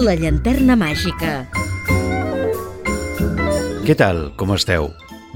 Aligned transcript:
La 0.00 0.14
llanterna 0.16 0.78
màgica. 0.80 1.42
Què 3.84 3.96
tal? 4.00 4.30
Com 4.40 4.54
esteu? 4.54 4.86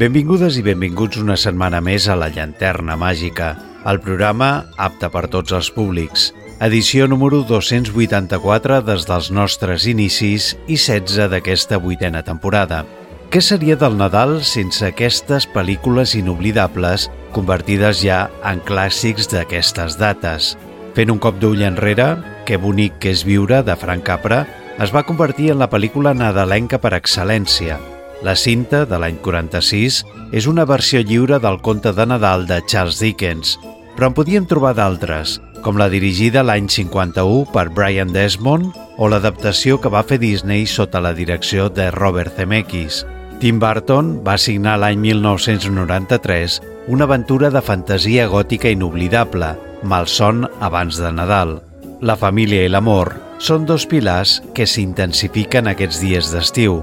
Benvingudes 0.01 0.57
i 0.57 0.63
benvinguts 0.65 1.21
una 1.21 1.37
setmana 1.37 1.83
més 1.85 2.07
a 2.09 2.17
La 2.17 2.31
llanterna 2.33 2.97
màgica, 2.97 3.51
el 3.85 4.01
programa 4.01 4.65
apte 4.81 5.11
per 5.13 5.27
tots 5.29 5.53
els 5.53 5.69
públics. 5.75 6.31
Edició 6.65 7.05
número 7.13 7.43
284 7.45 8.81
des 8.89 9.05
dels 9.11 9.31
nostres 9.37 9.85
inicis 9.91 10.55
i 10.65 10.79
16 10.81 11.29
d'aquesta 11.35 11.77
vuitena 11.77 12.25
temporada. 12.25 12.87
Què 13.29 13.45
seria 13.45 13.77
del 13.77 13.99
Nadal 14.01 14.39
sense 14.49 14.87
aquestes 14.89 15.45
pel·lícules 15.53 16.17
inoblidables 16.17 17.11
convertides 17.37 18.01
ja 18.01 18.31
en 18.49 18.65
clàssics 18.65 19.29
d'aquestes 19.29 20.01
dates? 20.01 20.55
Fent 20.97 21.13
un 21.13 21.21
cop 21.21 21.37
d'ull 21.43 21.67
enrere, 21.67 22.15
Que 22.45 22.59
bonic 22.61 22.99
que 23.01 23.15
és 23.15 23.25
viure, 23.25 23.63
de 23.65 23.75
Frank 23.81 24.05
Capra, 24.05 24.43
es 24.85 24.91
va 24.93 25.05
convertir 25.09 25.51
en 25.53 25.61
la 25.63 25.71
pel·lícula 25.73 26.13
nadalenca 26.13 26.77
per 26.83 26.93
excel·lència. 26.97 27.79
La 28.25 28.35
cinta, 28.37 28.85
de 28.89 28.99
l'any 29.01 29.17
46, 29.25 30.03
és 30.33 30.49
una 30.51 30.67
versió 30.69 31.01
lliure 31.01 31.39
del 31.41 31.59
conte 31.65 31.95
de 31.97 32.07
Nadal 32.07 32.45
de 32.49 32.61
Charles 32.69 33.01
Dickens, 33.01 33.57
però 33.97 34.11
en 34.11 34.17
podíem 34.19 34.47
trobar 34.51 34.75
d'altres, 34.77 35.39
com 35.65 35.81
la 35.81 35.89
dirigida 35.89 36.45
l'any 36.45 36.69
51 36.69 37.49
per 37.55 37.71
Brian 37.73 38.13
Desmond 38.13 38.77
o 39.01 39.09
l'adaptació 39.09 39.81
que 39.81 39.93
va 39.93 40.05
fer 40.05 40.21
Disney 40.21 40.67
sota 40.69 41.01
la 41.01 41.15
direcció 41.17 41.71
de 41.73 41.91
Robert 41.95 42.37
Zemeckis. 42.37 43.05
Tim 43.41 43.59
Burton 43.61 44.19
va 44.27 44.37
signar 44.39 44.77
l'any 44.81 45.01
1993 45.01 46.61
una 46.89 47.09
aventura 47.09 47.49
de 47.51 47.63
fantasia 47.65 48.29
gòtica 48.29 48.69
inoblidable, 48.69 49.55
Malson 49.83 50.45
abans 50.61 51.01
de 51.01 51.13
Nadal. 51.13 51.63
La 52.05 52.19
família 52.21 52.67
i 52.67 52.69
l'amor 52.69 53.15
són 53.41 53.63
dos 53.65 53.87
pilars 53.89 54.35
que 54.53 54.67
s'intensifiquen 54.69 55.71
aquests 55.71 56.03
dies 56.03 56.27
d'estiu. 56.35 56.83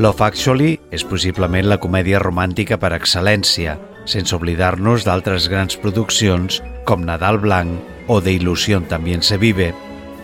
Love 0.00 0.24
Actually 0.24 0.78
és 0.96 1.04
possiblement 1.04 1.68
la 1.68 1.76
comèdia 1.82 2.22
romàntica 2.22 2.78
per 2.80 2.94
excel·lència, 2.96 3.74
sense 4.08 4.32
oblidar-nos 4.32 5.04
d'altres 5.04 5.50
grans 5.52 5.76
produccions 5.82 6.62
com 6.88 7.04
Nadal 7.04 7.42
Blanc 7.42 8.08
o 8.08 8.22
de 8.24 8.32
Ilusión 8.32 8.88
también 8.88 9.20
se 9.20 9.36
vive. 9.36 9.74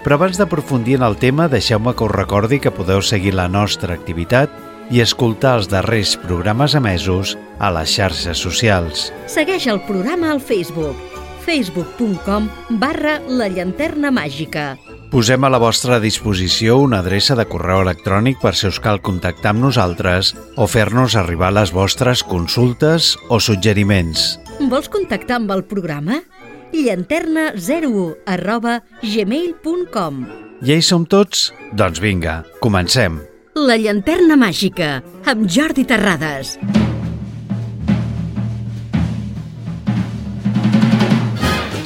Però 0.01 0.17
abans 0.17 0.41
d'aprofundir 0.41 0.97
en 0.97 1.05
el 1.05 1.19
tema, 1.21 1.51
deixeu-me 1.53 1.93
que 1.93 2.09
us 2.09 2.17
recordi 2.17 2.57
que 2.57 2.73
podeu 2.73 3.05
seguir 3.05 3.37
la 3.37 3.51
nostra 3.53 4.01
activitat 4.01 4.49
i 4.89 5.05
escoltar 5.05 5.59
els 5.59 5.69
darrers 5.69 6.17
programes 6.25 6.73
emesos 6.73 7.37
a 7.61 7.69
les 7.77 7.93
xarxes 8.01 8.41
socials. 8.41 9.11
Segueix 9.29 9.69
el 9.69 9.85
programa 9.85 10.33
al 10.33 10.41
Facebook 10.41 11.18
facebook.com 11.49 12.49
barra 12.77 13.17
la 13.25 13.49
llanterna 13.49 14.11
màgica. 14.13 14.77
Posem 15.09 15.41
a 15.41 15.49
la 15.49 15.61
vostra 15.63 15.97
disposició 16.03 16.77
una 16.85 16.99
adreça 17.01 17.33
de 17.39 17.47
correu 17.49 17.81
electrònic 17.81 18.43
per 18.43 18.53
si 18.59 18.67
us 18.69 18.77
cal 18.85 19.01
contactar 19.01 19.55
amb 19.55 19.65
nosaltres 19.65 20.35
o 20.61 20.67
fer-nos 20.69 21.17
arribar 21.17 21.55
les 21.57 21.73
vostres 21.73 22.21
consultes 22.21 23.15
o 23.33 23.41
suggeriments. 23.41 24.35
Vols 24.69 24.93
contactar 24.93 25.41
amb 25.41 25.57
el 25.57 25.65
programa? 25.65 26.21
llanterna01 26.69 28.29
arroba 28.29 28.83
gmail.com 29.01 30.19
Ja 30.61 30.77
hi 30.77 30.85
som 30.85 31.07
tots? 31.09 31.49
Doncs 31.73 32.03
vinga, 32.05 32.43
comencem. 32.61 33.23
La 33.57 33.79
llanterna 33.81 34.37
màgica, 34.37 34.99
amb 35.25 35.49
Jordi 35.49 35.87
Terrades. 35.89 36.59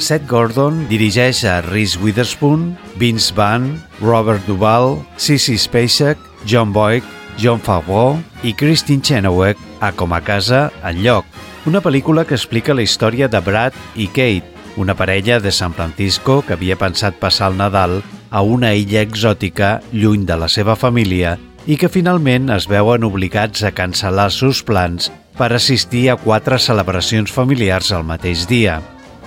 Seth 0.03 0.25
Gordon 0.27 0.81
dirigeix 0.89 1.45
a 1.47 1.61
Reese 1.63 1.95
Witherspoon, 2.03 2.73
Vince 2.99 3.31
Vaughn, 3.31 3.79
Robert 4.01 4.43
Duvall, 4.45 4.97
Sissy 5.15 5.55
Spacek, 5.55 6.19
John 6.45 6.73
Boyd, 6.75 7.07
John 7.39 7.61
Favreau 7.63 8.17
i 8.43 8.51
Christine 8.51 9.01
Chenoweth 9.01 9.61
a 9.79 9.93
Com 9.95 10.11
a 10.11 10.19
casa, 10.19 10.73
en 10.83 10.99
lloc. 11.05 11.23
Una 11.65 11.79
pel·lícula 11.79 12.25
que 12.27 12.35
explica 12.35 12.75
la 12.75 12.83
història 12.83 13.29
de 13.31 13.39
Brad 13.39 13.77
i 13.95 14.09
Kate, 14.11 14.51
una 14.75 14.91
parella 14.91 15.39
de 15.39 15.53
San 15.55 15.71
Francisco 15.71 16.41
que 16.43 16.57
havia 16.57 16.75
pensat 16.75 17.15
passar 17.21 17.53
el 17.53 17.59
Nadal 17.61 18.01
a 18.29 18.41
una 18.43 18.73
illa 18.75 19.05
exòtica 19.07 19.77
lluny 19.93 20.25
de 20.27 20.35
la 20.35 20.51
seva 20.51 20.75
família 20.75 21.37
i 21.63 21.79
que 21.79 21.87
finalment 21.87 22.51
es 22.51 22.67
veuen 22.67 23.07
obligats 23.07 23.63
a 23.63 23.71
cancel·lar 23.71 24.27
els 24.27 24.41
seus 24.43 24.65
plans 24.67 25.13
per 25.39 25.53
assistir 25.55 26.09
a 26.11 26.19
quatre 26.19 26.59
celebracions 26.59 27.31
familiars 27.31 27.93
al 27.95 28.03
mateix 28.03 28.43
dia. 28.51 28.81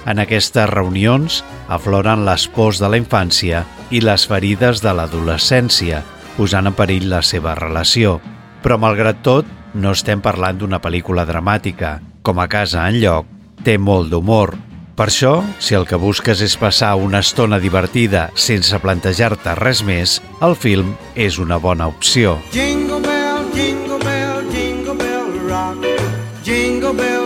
En 0.07 0.23
aquestes 0.23 0.69
reunions 0.71 1.41
afloren 1.69 2.25
les 2.27 2.47
pors 2.55 2.79
de 2.79 2.91
la 2.91 2.99
infància 3.01 3.65
i 3.91 4.03
les 4.05 4.27
ferides 4.31 4.83
de 4.85 4.93
l'adolescència, 4.95 6.03
posant 6.37 6.71
en 6.71 6.77
perill 6.79 7.09
la 7.11 7.23
seva 7.27 7.57
relació. 7.59 8.21
Però, 8.63 8.79
malgrat 8.79 9.23
tot, 9.27 9.49
no 9.75 9.93
estem 9.97 10.23
parlant 10.23 10.59
d'una 10.61 10.81
pel·lícula 10.83 11.27
dramàtica. 11.27 11.99
Com 12.23 12.39
a 12.39 12.47
casa 12.49 12.87
en 12.89 13.01
lloc, 13.03 13.27
té 13.67 13.77
molt 13.79 14.11
d'humor. 14.13 14.55
Per 14.97 15.11
això, 15.11 15.43
si 15.61 15.77
el 15.77 15.85
que 15.85 15.99
busques 16.01 16.41
és 16.41 16.55
passar 16.57 16.95
una 16.97 17.21
estona 17.21 17.59
divertida 17.61 18.31
sense 18.33 18.79
plantejar-te 18.81 19.59
res 19.59 19.83
més, 19.85 20.23
el 20.41 20.57
film 20.57 20.95
és 21.15 21.37
una 21.43 21.61
bona 21.61 21.91
opció. 21.93 22.39
Jingle 22.55 23.03
bell, 23.05 23.45
jingle 23.53 24.01
bell, 24.01 24.49
jingle 24.55 24.97
bell 25.03 25.31
rock. 25.51 25.85
Jingle 26.47 26.95
bells 26.97 27.26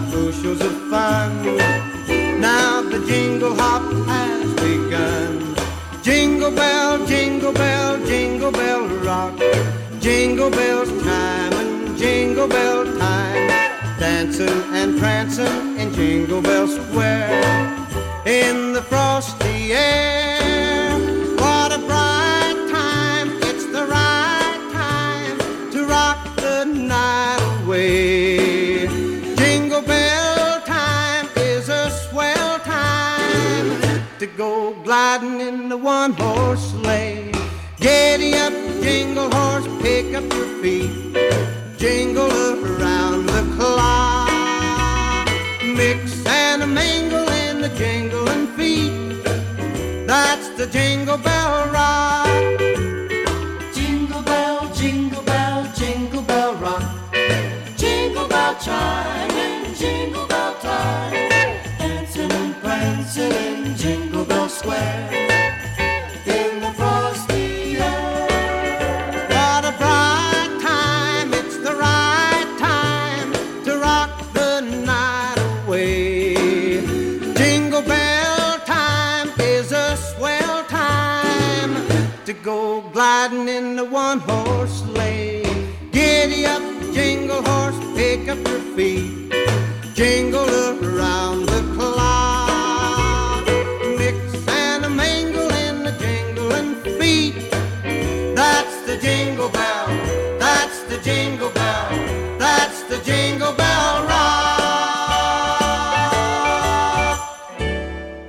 bushels 0.00 0.60
of 0.60 0.72
fun. 0.90 1.56
Now 2.40 2.82
the 2.82 3.04
jingle 3.06 3.54
hop 3.54 3.82
has 4.08 4.52
begun. 4.54 5.54
Jingle 6.02 6.50
bell, 6.50 7.06
jingle 7.06 7.52
bell, 7.52 8.04
jingle 8.04 8.50
bell 8.50 8.86
rock. 9.04 9.38
Jingle 10.00 10.50
bells 10.50 10.90
chime 11.02 11.52
and 11.52 11.96
jingle 11.96 12.48
bell 12.48 12.84
time. 12.98 13.48
Dancing 13.98 14.62
and 14.72 14.98
prancing 14.98 15.78
in 15.78 15.92
Jingle 15.94 16.42
Bell 16.42 16.66
Square. 16.66 17.42
In 18.26 18.72
the 18.72 18.82
frosty 18.82 19.72
air. 19.72 20.23
One 36.04 36.12
horse 36.12 36.72
sleigh. 36.72 37.32
Giddy 37.80 38.34
up, 38.34 38.52
jingle 38.82 39.30
horse, 39.30 39.66
pick 39.80 40.14
up 40.14 40.24
your 40.34 40.48
feet. 40.60 40.90
Jingle 41.78 42.30
around 42.30 43.24
the 43.24 43.42
clock. 43.56 45.28
Mix 45.64 46.26
and 46.26 46.62
a 46.62 46.66
mingle 46.66 47.26
in 47.44 47.62
the 47.62 47.70
jingling 47.80 48.48
feet. 48.48 49.24
That's 50.06 50.48
the 50.58 50.66
jingle 50.66 51.16
bell 51.16 51.72
rock. 51.72 52.23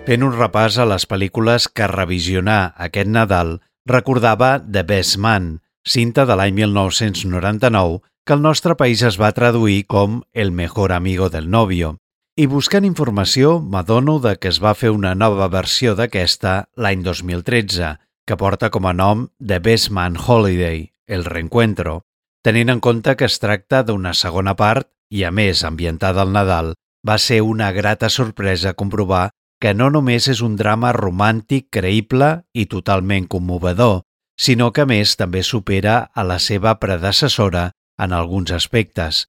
Fent 0.06 0.22
un 0.22 0.36
repàs 0.38 0.76
a 0.78 0.84
les 0.86 1.08
pel·lícules 1.10 1.66
que 1.74 1.88
revisionar 1.90 2.76
aquest 2.86 3.08
Nadal 3.10 3.56
recordava 3.90 4.60
The 4.62 4.84
Best 4.86 5.18
Man, 5.18 5.62
cinta 5.82 6.28
de 6.30 6.36
l'any 6.38 6.54
1999 6.60 8.04
que 8.26 8.36
el 8.36 8.44
nostre 8.44 8.76
país 8.78 9.02
es 9.02 9.16
va 9.18 9.32
traduir 9.34 9.88
com 9.90 10.20
El 10.32 10.52
mejor 10.52 10.92
amigo 10.94 11.32
del 11.34 11.50
novio. 11.50 11.96
I 12.38 12.46
buscant 12.46 12.86
informació, 12.86 13.58
m'adono 13.60 14.20
de 14.22 14.36
que 14.38 14.52
es 14.54 14.60
va 14.62 14.76
fer 14.78 14.92
una 14.94 15.16
nova 15.16 15.48
versió 15.50 15.96
d'aquesta 15.98 16.68
l'any 16.78 17.02
2013, 17.02 17.96
que 18.30 18.38
porta 18.38 18.70
com 18.70 18.86
a 18.86 18.94
nom 18.94 19.24
The 19.42 19.58
Best 19.58 19.90
Man 19.90 20.20
Holiday, 20.22 20.92
el 21.08 21.26
reencuentro, 21.26 22.04
tenint 22.46 22.70
en 22.70 22.80
compte 22.80 23.16
que 23.18 23.26
es 23.26 23.40
tracta 23.42 23.82
d'una 23.82 24.14
segona 24.14 24.54
part 24.54 24.86
i, 25.10 25.24
a 25.26 25.32
més, 25.34 25.64
ambientada 25.66 26.22
al 26.22 26.34
Nadal, 26.36 26.76
va 27.02 27.18
ser 27.18 27.42
una 27.42 27.72
grata 27.72 28.10
sorpresa 28.10 28.76
comprovar 28.78 29.32
que 29.66 29.72
no 29.74 29.88
només 29.90 30.28
és 30.30 30.44
un 30.46 30.54
drama 30.60 30.92
romàntic 30.94 31.72
creïble 31.74 32.28
i 32.54 32.68
totalment 32.70 33.26
commovedor, 33.26 34.04
sinó 34.38 34.68
que, 34.70 34.84
més, 34.86 35.16
també 35.18 35.42
supera 35.42 35.96
a 36.14 36.22
la 36.22 36.36
seva 36.38 36.76
predecessora 36.78 37.72
en 37.98 38.14
alguns 38.14 38.54
aspectes. 38.54 39.24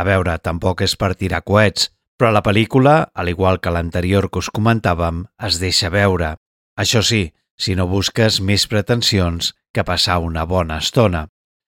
A 0.00 0.06
veure, 0.08 0.38
tampoc 0.40 0.80
és 0.86 0.94
per 0.96 1.10
tirar 1.20 1.42
coets, 1.44 1.90
però 2.16 2.30
la 2.32 2.40
pel·lícula, 2.40 2.94
al 3.12 3.28
igual 3.28 3.60
que 3.60 3.74
l'anterior 3.76 4.30
que 4.30 4.40
us 4.40 4.48
comentàvem, 4.48 5.26
es 5.36 5.60
deixa 5.60 5.92
veure. 5.92 6.32
Això 6.80 7.04
sí, 7.04 7.34
si 7.60 7.76
no 7.76 7.84
busques 7.84 8.40
més 8.40 8.64
pretensions 8.64 9.52
que 9.68 9.84
passar 9.84 10.16
una 10.24 10.46
bona 10.48 10.80
estona. 10.80 11.26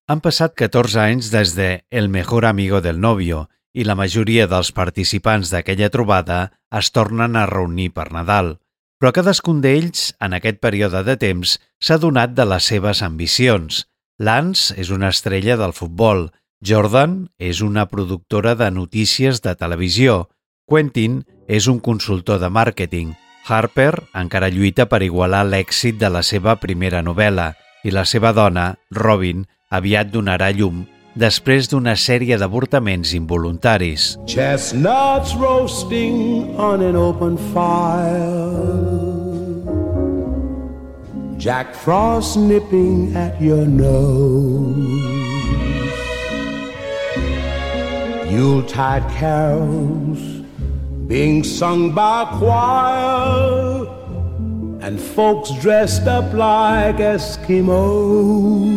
Han 0.09 0.25
passat 0.25 0.57
14 0.57 1.03
anys 1.05 1.29
des 1.37 1.53
de 1.53 1.85
El 1.91 2.09
mejor 2.09 2.49
amigo 2.49 2.81
del 2.81 2.97
novio 2.97 3.51
i 3.77 3.85
la 3.85 3.95
majoria 3.99 4.47
dels 4.49 4.73
participants 4.73 5.51
d'aquella 5.53 5.91
trobada 5.93 6.39
es 6.81 6.89
tornen 6.97 7.37
a 7.37 7.45
reunir 7.51 7.91
per 7.93 8.09
Nadal. 8.15 8.57
Però 8.97 9.13
cadascun 9.13 9.61
d'ells, 9.61 10.15
en 10.25 10.33
aquest 10.33 10.63
període 10.65 11.03
de 11.05 11.19
temps, 11.21 11.59
s'ha 11.85 11.99
donat 12.01 12.33
de 12.33 12.47
les 12.49 12.65
seves 12.73 13.03
ambicions. 13.05 13.85
Lance 14.17 14.73
és 14.81 14.89
una 14.89 15.13
estrella 15.13 15.59
del 15.61 15.77
futbol, 15.77 16.31
Jordan 16.65 17.29
és 17.37 17.61
una 17.61 17.85
productora 17.93 18.57
de 18.57 18.71
notícies 18.73 19.43
de 19.45 19.53
televisió, 19.61 20.31
Quentin 20.67 21.21
és 21.47 21.69
un 21.69 21.79
consultor 21.79 22.41
de 22.41 22.49
màrqueting, 22.49 23.13
Harper 23.47 23.93
encara 24.17 24.49
lluita 24.51 24.89
per 24.91 25.05
igualar 25.05 25.45
l'èxit 25.47 26.01
de 26.01 26.09
la 26.11 26.25
seva 26.25 26.57
primera 26.59 27.05
novel·la 27.05 27.53
i 27.85 27.93
la 27.93 28.09
seva 28.09 28.33
dona, 28.33 28.73
Robin, 28.91 29.45
aviat 29.71 30.11
donarà 30.11 30.51
llum 30.57 30.87
després 31.17 31.69
d'una 31.73 31.97
sèrie 31.97 32.37
d'avortaments 32.37 33.15
involuntaris. 33.17 34.17
Chestnuts 34.29 35.35
roasting 35.41 36.55
on 36.61 36.83
an 36.85 36.97
open 36.97 37.37
fire. 37.53 38.85
Jack 41.39 41.75
Frost 41.75 42.37
nipping 42.37 43.17
at 43.17 43.41
your 43.41 43.67
nose. 43.67 44.77
Yuletide 48.31 49.09
carols 49.17 50.21
being 51.07 51.43
sung 51.45 51.95
by 51.95 52.25
choir. 52.39 53.87
And 54.81 55.01
folks 55.01 55.51
dressed 55.63 56.07
up 56.07 56.33
like 56.35 56.97
Eskimos 56.97 58.77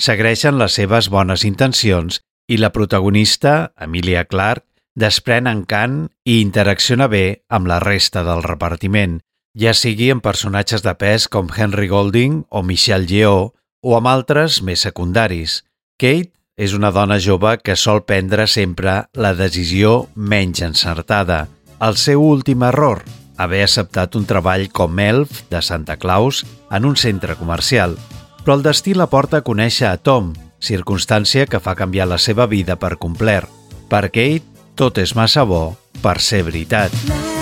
Segueixen 0.00 0.58
les 0.58 0.78
seves 0.80 1.10
bones 1.12 1.44
intencions 1.44 2.20
i 2.48 2.56
la 2.58 2.72
protagonista, 2.72 3.72
Emilia 3.78 4.24
Clarke, 4.24 4.66
desprèn 4.98 5.46
encant 5.46 6.08
i 6.26 6.40
interacciona 6.40 7.06
bé 7.08 7.44
amb 7.48 7.68
la 7.70 7.78
resta 7.84 8.24
del 8.26 8.42
repartiment, 8.42 9.20
ja 9.54 9.74
sigui 9.74 10.10
amb 10.10 10.24
personatges 10.24 10.82
de 10.82 10.94
pes 10.98 11.28
com 11.28 11.50
Henry 11.56 11.88
Golding 11.88 12.42
o 12.50 12.62
Michelle 12.62 13.06
Yeoh 13.06 13.50
o 13.82 13.96
amb 13.96 14.10
altres 14.10 14.60
més 14.62 14.82
secundaris– 14.86 15.60
Kate 16.00 16.32
és 16.60 16.74
una 16.76 16.90
dona 16.92 17.16
jove 17.16 17.54
que 17.64 17.72
sol 17.72 18.02
prendre 18.04 18.44
sempre 18.44 19.06
la 19.16 19.32
decisió 19.32 20.10
menys 20.14 20.60
encertada. 20.66 21.46
El 21.80 21.96
seu 21.96 22.20
últim 22.20 22.66
error, 22.68 23.00
haver 23.40 23.62
acceptat 23.64 24.18
un 24.20 24.26
treball 24.28 24.66
com 24.68 25.00
elf 25.00 25.40
de 25.48 25.62
Santa 25.64 25.96
Claus 25.96 26.44
en 26.70 26.84
un 26.84 27.00
centre 27.00 27.38
comercial. 27.40 27.96
Però 28.44 28.58
el 28.58 28.66
destí 28.66 28.92
la 28.92 29.08
porta 29.08 29.40
a 29.40 29.46
conèixer 29.46 29.88
a 29.88 29.96
Tom, 29.96 30.34
circumstància 30.60 31.48
que 31.48 31.64
fa 31.64 31.78
canviar 31.80 32.10
la 32.12 32.20
seva 32.20 32.44
vida 32.44 32.76
per 32.76 32.98
complet. 33.00 33.48
Per 33.88 34.04
Kate, 34.12 34.44
tot 34.76 35.00
és 35.00 35.16
massa 35.16 35.48
bo 35.48 35.64
per 36.04 36.18
ser 36.20 36.44
veritat. 36.44 36.92
La 37.08 37.39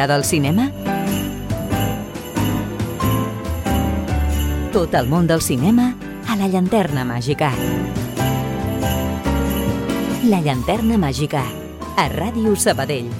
T'agrada 0.00 0.16
el 0.16 0.24
cinema? 0.24 0.64
Tot 4.72 4.94
el 4.96 5.10
món 5.12 5.26
del 5.28 5.42
cinema 5.44 5.90
a 6.24 6.38
la 6.40 6.48
llanterna 6.48 7.04
màgica. 7.04 7.50
La 10.32 10.40
llanterna 10.40 10.96
màgica, 10.96 11.44
a 12.00 12.08
Ràdio 12.14 12.54
Sabadell. 12.56 13.12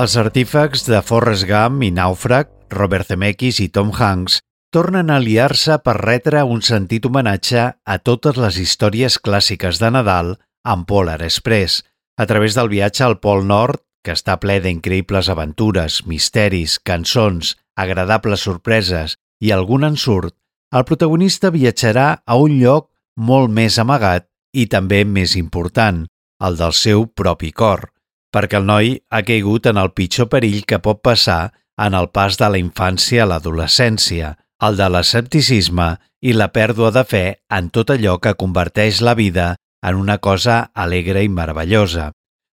Els 0.00 0.16
artífecs 0.24 0.88
de 0.88 1.04
Forrest 1.04 1.44
Gump 1.44 1.84
i 1.84 1.92
Nàufrag, 1.92 2.48
Robert 2.72 3.12
Zemeckis 3.12 3.60
i 3.60 3.68
Tom 3.68 3.92
Hanks 3.92 4.40
tornen 4.70 5.10
a 5.10 5.16
aliar-se 5.16 5.78
per 5.84 5.96
retre 6.00 6.42
un 6.44 6.60
sentit 6.62 7.06
homenatge 7.08 7.62
a 7.72 7.98
totes 8.04 8.36
les 8.36 8.58
històries 8.60 9.16
clàssiques 9.18 9.80
de 9.80 9.90
Nadal 9.94 10.34
amb 10.64 10.86
Polar 10.86 11.22
Express, 11.22 11.84
A 12.18 12.26
través 12.26 12.56
del 12.58 12.66
viatge 12.68 13.04
al 13.06 13.20
Pol 13.22 13.44
Nord, 13.46 13.78
que 14.02 14.10
està 14.10 14.34
ple 14.42 14.56
d'increïbles 14.58 15.28
aventures, 15.30 16.00
misteris, 16.10 16.80
cançons, 16.82 17.54
agradables 17.78 18.42
sorpreses 18.42 19.14
i 19.38 19.52
algun 19.54 19.86
ensurt, 19.86 20.34
el 20.74 20.82
protagonista 20.84 21.52
viatjarà 21.54 22.08
a 22.26 22.34
un 22.36 22.58
lloc 22.58 22.90
molt 23.14 23.54
més 23.54 23.78
amagat 23.78 24.26
i 24.52 24.66
també 24.66 25.04
més 25.04 25.36
important, 25.38 26.02
el 26.42 26.58
del 26.58 26.74
seu 26.74 27.06
propi 27.06 27.52
cor, 27.52 27.86
perquè 28.34 28.58
el 28.58 28.66
noi 28.66 28.96
ha 29.14 29.22
caigut 29.22 29.70
en 29.70 29.78
el 29.78 29.94
pitjor 29.94 30.26
perill 30.26 30.64
que 30.66 30.82
pot 30.82 30.98
passar 30.98 31.54
en 31.78 31.94
el 31.94 32.10
pas 32.10 32.34
de 32.36 32.50
la 32.50 32.58
infància 32.58 33.22
a 33.22 33.30
l'adolescència, 33.30 34.34
el 34.66 34.76
de 34.78 34.88
l'escepticisme 34.90 35.88
i 36.20 36.34
la 36.34 36.50
pèrdua 36.54 36.90
de 36.94 37.04
fe 37.06 37.24
en 37.54 37.70
tot 37.70 37.92
allò 37.94 38.18
que 38.22 38.34
converteix 38.34 39.00
la 39.06 39.14
vida 39.14 39.54
en 39.86 39.98
una 39.98 40.18
cosa 40.18 40.70
alegre 40.74 41.22
i 41.22 41.28
meravellosa. 41.28 42.10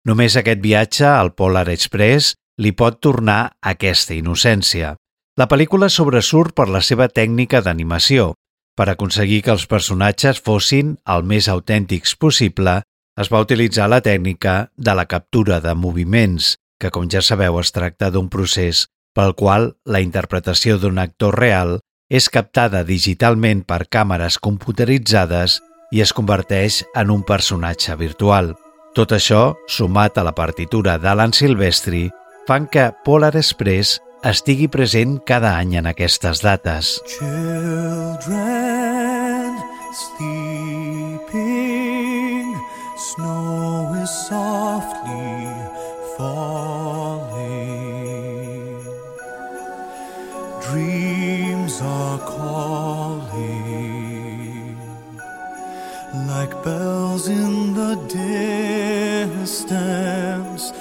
Només 0.09 0.37
aquest 0.37 0.63
viatge 0.63 1.07
al 1.07 1.35
Polar 1.39 1.69
Express 1.71 2.35
li 2.59 2.73
pot 2.75 2.99
tornar 3.01 3.55
aquesta 3.63 4.15
innocència. 4.15 4.97
La 5.39 5.47
pel·lícula 5.49 5.89
sobresurt 5.89 6.57
per 6.59 6.69
la 6.69 6.83
seva 6.83 7.07
tècnica 7.09 7.63
d'animació. 7.63 8.33
Per 8.77 8.89
aconseguir 8.91 9.43
que 9.47 9.53
els 9.55 9.69
personatges 9.71 10.41
fossin 10.43 10.97
el 11.15 11.23
més 11.23 11.49
autèntics 11.49 12.17
possible, 12.17 12.81
es 13.21 13.31
va 13.33 13.43
utilitzar 13.45 13.89
la 13.89 14.01
tècnica 14.01 14.73
de 14.77 14.95
la 14.97 15.07
captura 15.07 15.61
de 15.61 15.75
moviments, 15.77 16.57
que 16.81 16.91
com 16.91 17.07
ja 17.09 17.23
sabeu 17.23 17.61
es 17.61 17.71
tracta 17.73 18.11
d'un 18.11 18.29
procés 18.33 18.87
pel 19.15 19.35
qual 19.37 19.75
la 19.85 20.01
interpretació 20.01 20.79
d'un 20.81 20.99
actor 20.99 21.37
real 21.39 21.79
és 22.13 22.29
captada 22.29 22.83
digitalment 22.85 23.63
per 23.65 23.87
càmeres 23.89 24.37
computeritzades 24.37 25.61
i 25.93 26.03
es 26.05 26.13
converteix 26.13 26.83
en 26.97 27.11
un 27.11 27.23
personatge 27.25 27.97
virtual. 27.97 28.53
Tot 28.93 29.13
això, 29.17 29.57
sumat 29.73 30.19
a 30.21 30.25
la 30.27 30.35
partitura 30.37 30.99
d'Alan 31.01 31.33
Silvestri, 31.33 32.11
fan 32.47 32.67
que 32.69 32.93
Polar 33.07 33.37
Express 33.41 34.01
estigui 34.29 34.69
present 34.69 35.19
cada 35.27 35.57
any 35.57 35.77
en 35.81 35.87
aquestes 35.89 36.43
dates. 36.45 37.01
Children 37.17 38.63
sleeping, 39.93 41.33
snow 42.97 43.95
is 44.03 44.13
softly 44.29 45.49
falling. 46.19 47.33
Dreams 50.63 51.12
are 51.83 52.19
calling 52.19 53.73
like 56.29 56.53
bells 56.65 57.29
in 57.29 57.75
the 57.75 57.95
distance. 59.39 60.73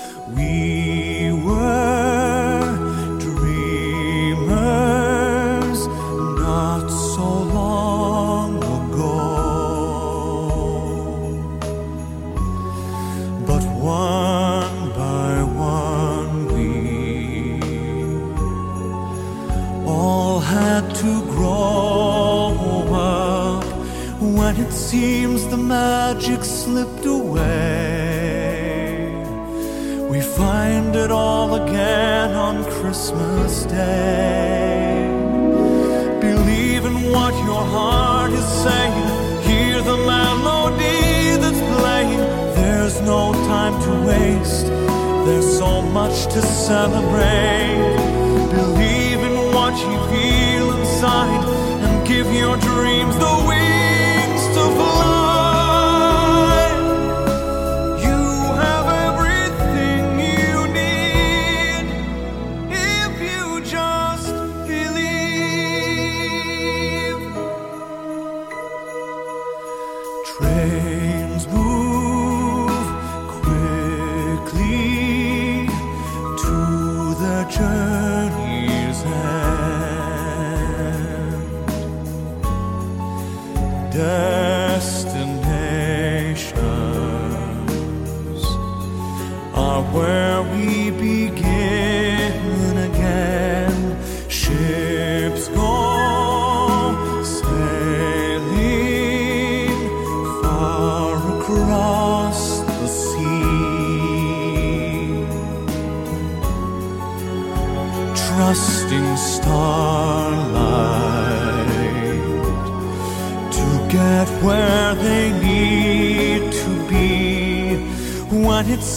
When 24.51 24.65
it 24.65 24.73
seems 24.73 25.47
the 25.47 25.55
magic 25.55 26.43
slipped 26.43 27.05
away. 27.05 28.43
We 30.09 30.19
find 30.19 30.93
it 30.93 31.09
all 31.09 31.55
again 31.55 32.31
on 32.33 32.65
Christmas 32.65 33.63
Day. 33.63 35.07
Believe 36.19 36.83
in 36.83 36.97
what 37.13 37.33
your 37.45 37.63
heart 37.75 38.31
is 38.33 38.49
saying. 38.65 39.07
Hear 39.49 39.81
the 39.83 39.97
melody 40.13 41.37
that's 41.41 41.63
playing. 41.77 42.23
There's 42.59 42.99
no 43.01 43.31
time 43.53 43.75
to 43.85 43.91
waste. 44.09 44.65
There's 45.27 45.57
so 45.57 45.81
much 45.81 46.25
to 46.33 46.41
celebrate. 46.41 47.95
Believe 48.59 49.19
in 49.29 49.35
what 49.55 49.73
you 49.85 49.95
feel 50.11 50.67
inside 50.77 51.43
and 51.85 52.05
give 52.05 52.27
your 52.33 52.57
dreams 52.57 53.15
the 53.17 53.45
wings 53.47 53.60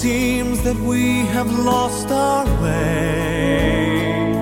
seems 0.05 0.61
that 0.65 0.77
we 0.81 1.25
have 1.35 1.51
lost 1.61 2.11
our 2.11 2.45
way, 2.63 4.35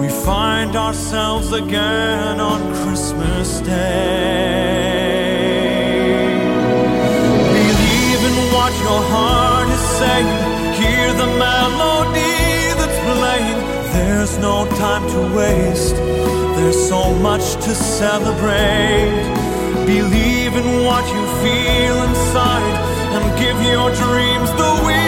we 0.00 0.08
find 0.08 0.74
ourselves 0.74 1.52
again 1.52 2.40
on 2.40 2.60
Christmas 2.82 3.60
Day. 3.60 4.48
Believe 7.60 8.22
in 8.30 8.36
what 8.56 8.72
your 8.86 9.02
heart 9.14 9.68
is 9.76 9.84
saying. 10.00 10.30
Hear 10.82 11.06
the 11.22 11.30
melody 11.46 12.42
that's 12.78 13.00
playing. 13.06 13.60
There's 13.96 14.34
no 14.38 14.66
time 14.84 15.04
to 15.14 15.20
waste. 15.36 15.94
There's 16.56 16.88
so 16.88 17.14
much 17.28 17.54
to 17.66 17.72
celebrate. 17.72 19.14
Believe 19.86 20.56
in 20.56 20.68
what 20.84 21.04
you 21.14 21.24
feel 21.44 21.96
inside 22.08 22.91
and 23.14 23.38
give 23.38 23.58
your 23.62 23.90
dreams 23.90 24.50
the 24.60 24.82
wings 24.86 25.01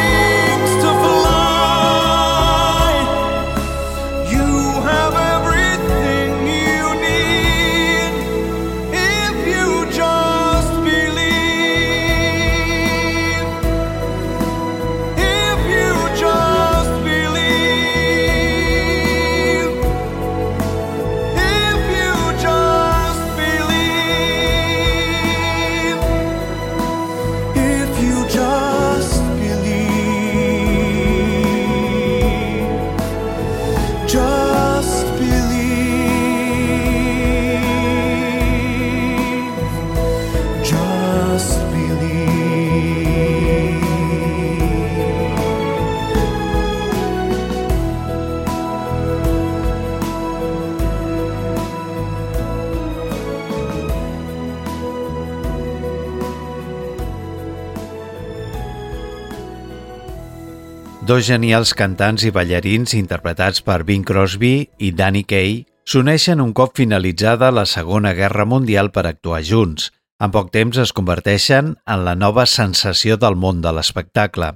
Dos 61.15 61.29
genials 61.31 61.71
cantants 61.79 62.25
i 62.27 62.31
ballarins 62.35 62.91
interpretats 62.99 63.61
per 63.63 63.85
Bing 63.87 64.03
Crosby 64.03 64.65
i 64.83 64.89
Danny 64.99 65.21
Kaye 65.31 65.61
s'uneixen 65.87 66.41
un 66.43 66.51
cop 66.59 66.73
finalitzada 66.75 67.53
la 67.55 67.63
Segona 67.71 68.11
Guerra 68.19 68.43
Mundial 68.51 68.91
per 68.91 69.05
actuar 69.07 69.39
junts. 69.47 69.93
En 70.19 70.33
poc 70.35 70.51
temps 70.51 70.81
es 70.83 70.91
converteixen 70.97 71.77
en 71.87 72.03
la 72.09 72.17
nova 72.19 72.49
sensació 72.51 73.15
del 73.15 73.39
món 73.39 73.63
de 73.63 73.71
l'espectacle. 73.77 74.49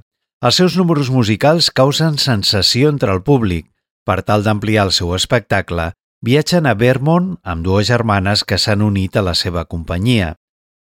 Els 0.43 0.59
seus 0.59 0.75
números 0.75 1.07
musicals 1.15 1.71
causen 1.71 2.19
sensació 2.19 2.91
entre 2.91 3.15
el 3.15 3.23
públic. 3.23 3.69
Per 4.03 4.19
tal 4.27 4.43
d'ampliar 4.43 4.89
el 4.89 4.91
seu 4.91 5.15
espectacle, 5.15 5.93
viatgen 6.19 6.67
a 6.67 6.75
Vermont 6.75 7.37
amb 7.47 7.63
dues 7.63 7.87
germanes 7.87 8.43
que 8.43 8.59
s'han 8.59 8.83
unit 8.83 9.15
a 9.15 9.23
la 9.23 9.37
seva 9.45 9.63
companyia. 9.63 10.33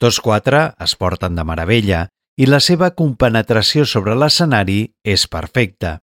Tots 0.02 0.18
quatre 0.18 0.72
es 0.82 0.98
porten 0.98 1.38
de 1.38 1.46
meravella 1.46 2.08
i 2.38 2.46
la 2.46 2.60
seva 2.62 2.92
compenetració 2.94 3.84
sobre 3.84 4.14
l'escenari 4.14 4.80
és 5.02 5.26
perfecta. 5.26 5.98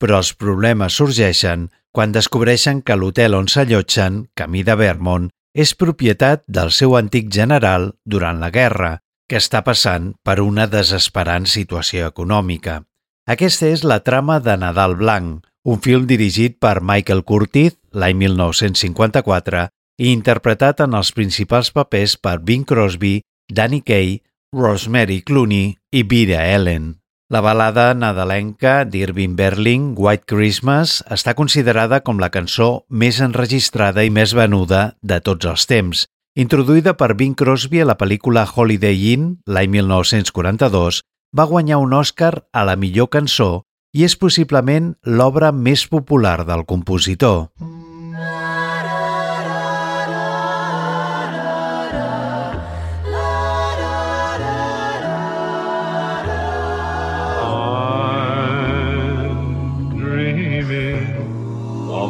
Però 0.00 0.20
els 0.20 0.34
problemes 0.36 0.96
sorgeixen 1.00 1.68
quan 1.90 2.12
descobreixen 2.12 2.82
que 2.84 2.96
l'hotel 2.96 3.34
on 3.34 3.48
s'allotgen, 3.48 4.26
camí 4.36 4.62
de 4.62 4.76
Vermont, 4.76 5.30
és 5.56 5.72
propietat 5.74 6.44
del 6.46 6.70
seu 6.70 6.94
antic 6.96 7.32
general 7.32 7.94
durant 8.04 8.38
la 8.38 8.52
guerra, 8.54 8.98
que 9.26 9.40
està 9.40 9.64
passant 9.66 10.12
per 10.22 10.38
una 10.44 10.68
desesperant 10.70 11.46
situació 11.46 12.06
econòmica. 12.12 12.82
Aquesta 13.30 13.70
és 13.70 13.82
la 13.84 14.00
trama 14.06 14.38
de 14.42 14.56
Nadal 14.60 14.96
Blanc, 15.00 15.40
un 15.64 15.80
film 15.80 16.06
dirigit 16.06 16.58
per 16.60 16.80
Michael 16.80 17.24
Curtiz 17.24 17.76
l'any 17.92 18.16
1954 18.16 19.66
i 20.00 20.12
interpretat 20.12 20.80
en 20.84 20.96
els 20.96 21.12
principals 21.12 21.70
papers 21.74 22.16
per 22.16 22.38
Bing 22.40 22.64
Crosby, 22.64 23.20
Danny 23.50 23.82
Kaye, 23.82 24.20
Rosemary 24.52 25.22
Clooney 25.22 25.76
i 25.92 26.02
Vera 26.02 26.42
Ellen. 26.50 26.96
La 27.30 27.40
balada 27.40 27.94
nadalenca 27.94 28.84
d'Irving 28.84 29.36
Berling, 29.38 29.94
White 29.94 30.26
Christmas, 30.26 31.04
està 31.06 31.36
considerada 31.38 32.00
com 32.02 32.18
la 32.18 32.32
cançó 32.34 32.82
més 32.90 33.20
enregistrada 33.22 34.02
i 34.02 34.10
més 34.10 34.34
venuda 34.34 34.96
de 35.02 35.20
tots 35.22 35.46
els 35.46 35.68
temps. 35.70 36.02
Introduïda 36.34 36.96
per 36.98 37.14
Bing 37.14 37.38
Crosby 37.38 37.84
a 37.84 37.86
la 37.86 37.98
pel·lícula 38.00 38.42
Holiday 38.50 39.14
Inn 39.14 39.36
l'any 39.46 39.70
1942, 39.78 41.02
va 41.30 41.46
guanyar 41.46 41.78
un 41.78 41.94
Oscar 41.94 42.34
a 42.50 42.66
la 42.66 42.74
millor 42.74 43.06
cançó 43.14 43.62
i 43.94 44.02
és 44.02 44.18
possiblement 44.18 44.96
l'obra 45.06 45.52
més 45.54 45.86
popular 45.86 46.40
del 46.42 46.66
compositor. 46.66 47.46
I'm 47.60 47.79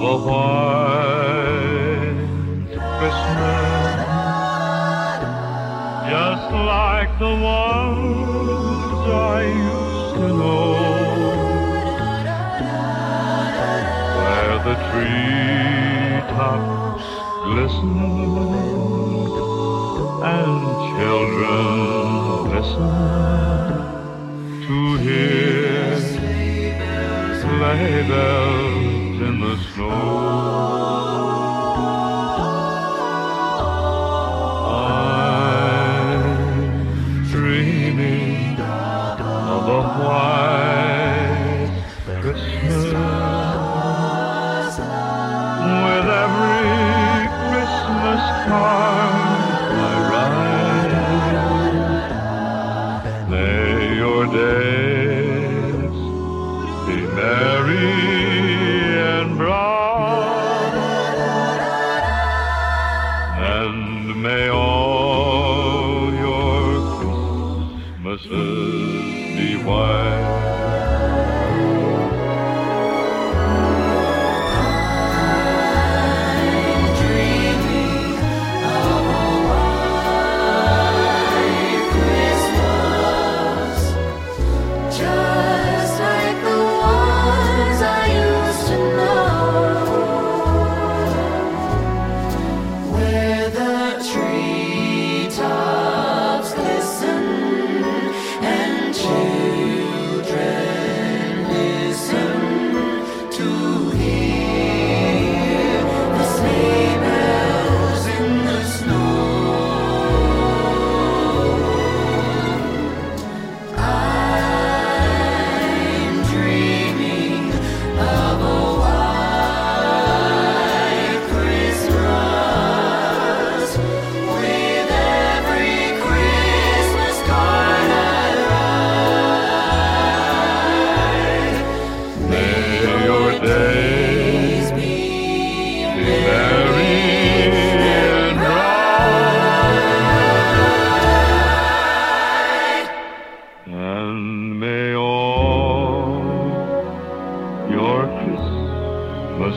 of 0.03 0.07
a 0.07 0.29
white 0.29 1.91
Christmas, 2.97 3.97
just 6.09 6.49
like 6.53 7.13
the 7.19 7.35
ones 7.35 9.05
I 9.07 9.43
used 9.45 10.15
to 10.15 10.27
know, 10.41 10.73
where 14.17 14.57
the 14.69 14.77
treetops 14.89 16.49
glisten 17.45 18.01
and 20.23 20.61
children 20.97 22.07
listen 22.55 22.97
to 24.67 24.77
hear 24.97 25.89
sleigh 27.41 28.03
bells. 28.09 28.60
I'm 35.93 37.25
dreaming 37.31 38.61
of 38.61 39.69
a 39.69 39.83
white 39.99 40.40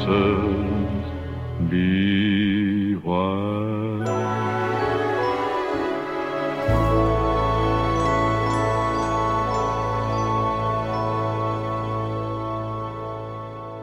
Christmases 0.03 1.69
be. 1.69 2.03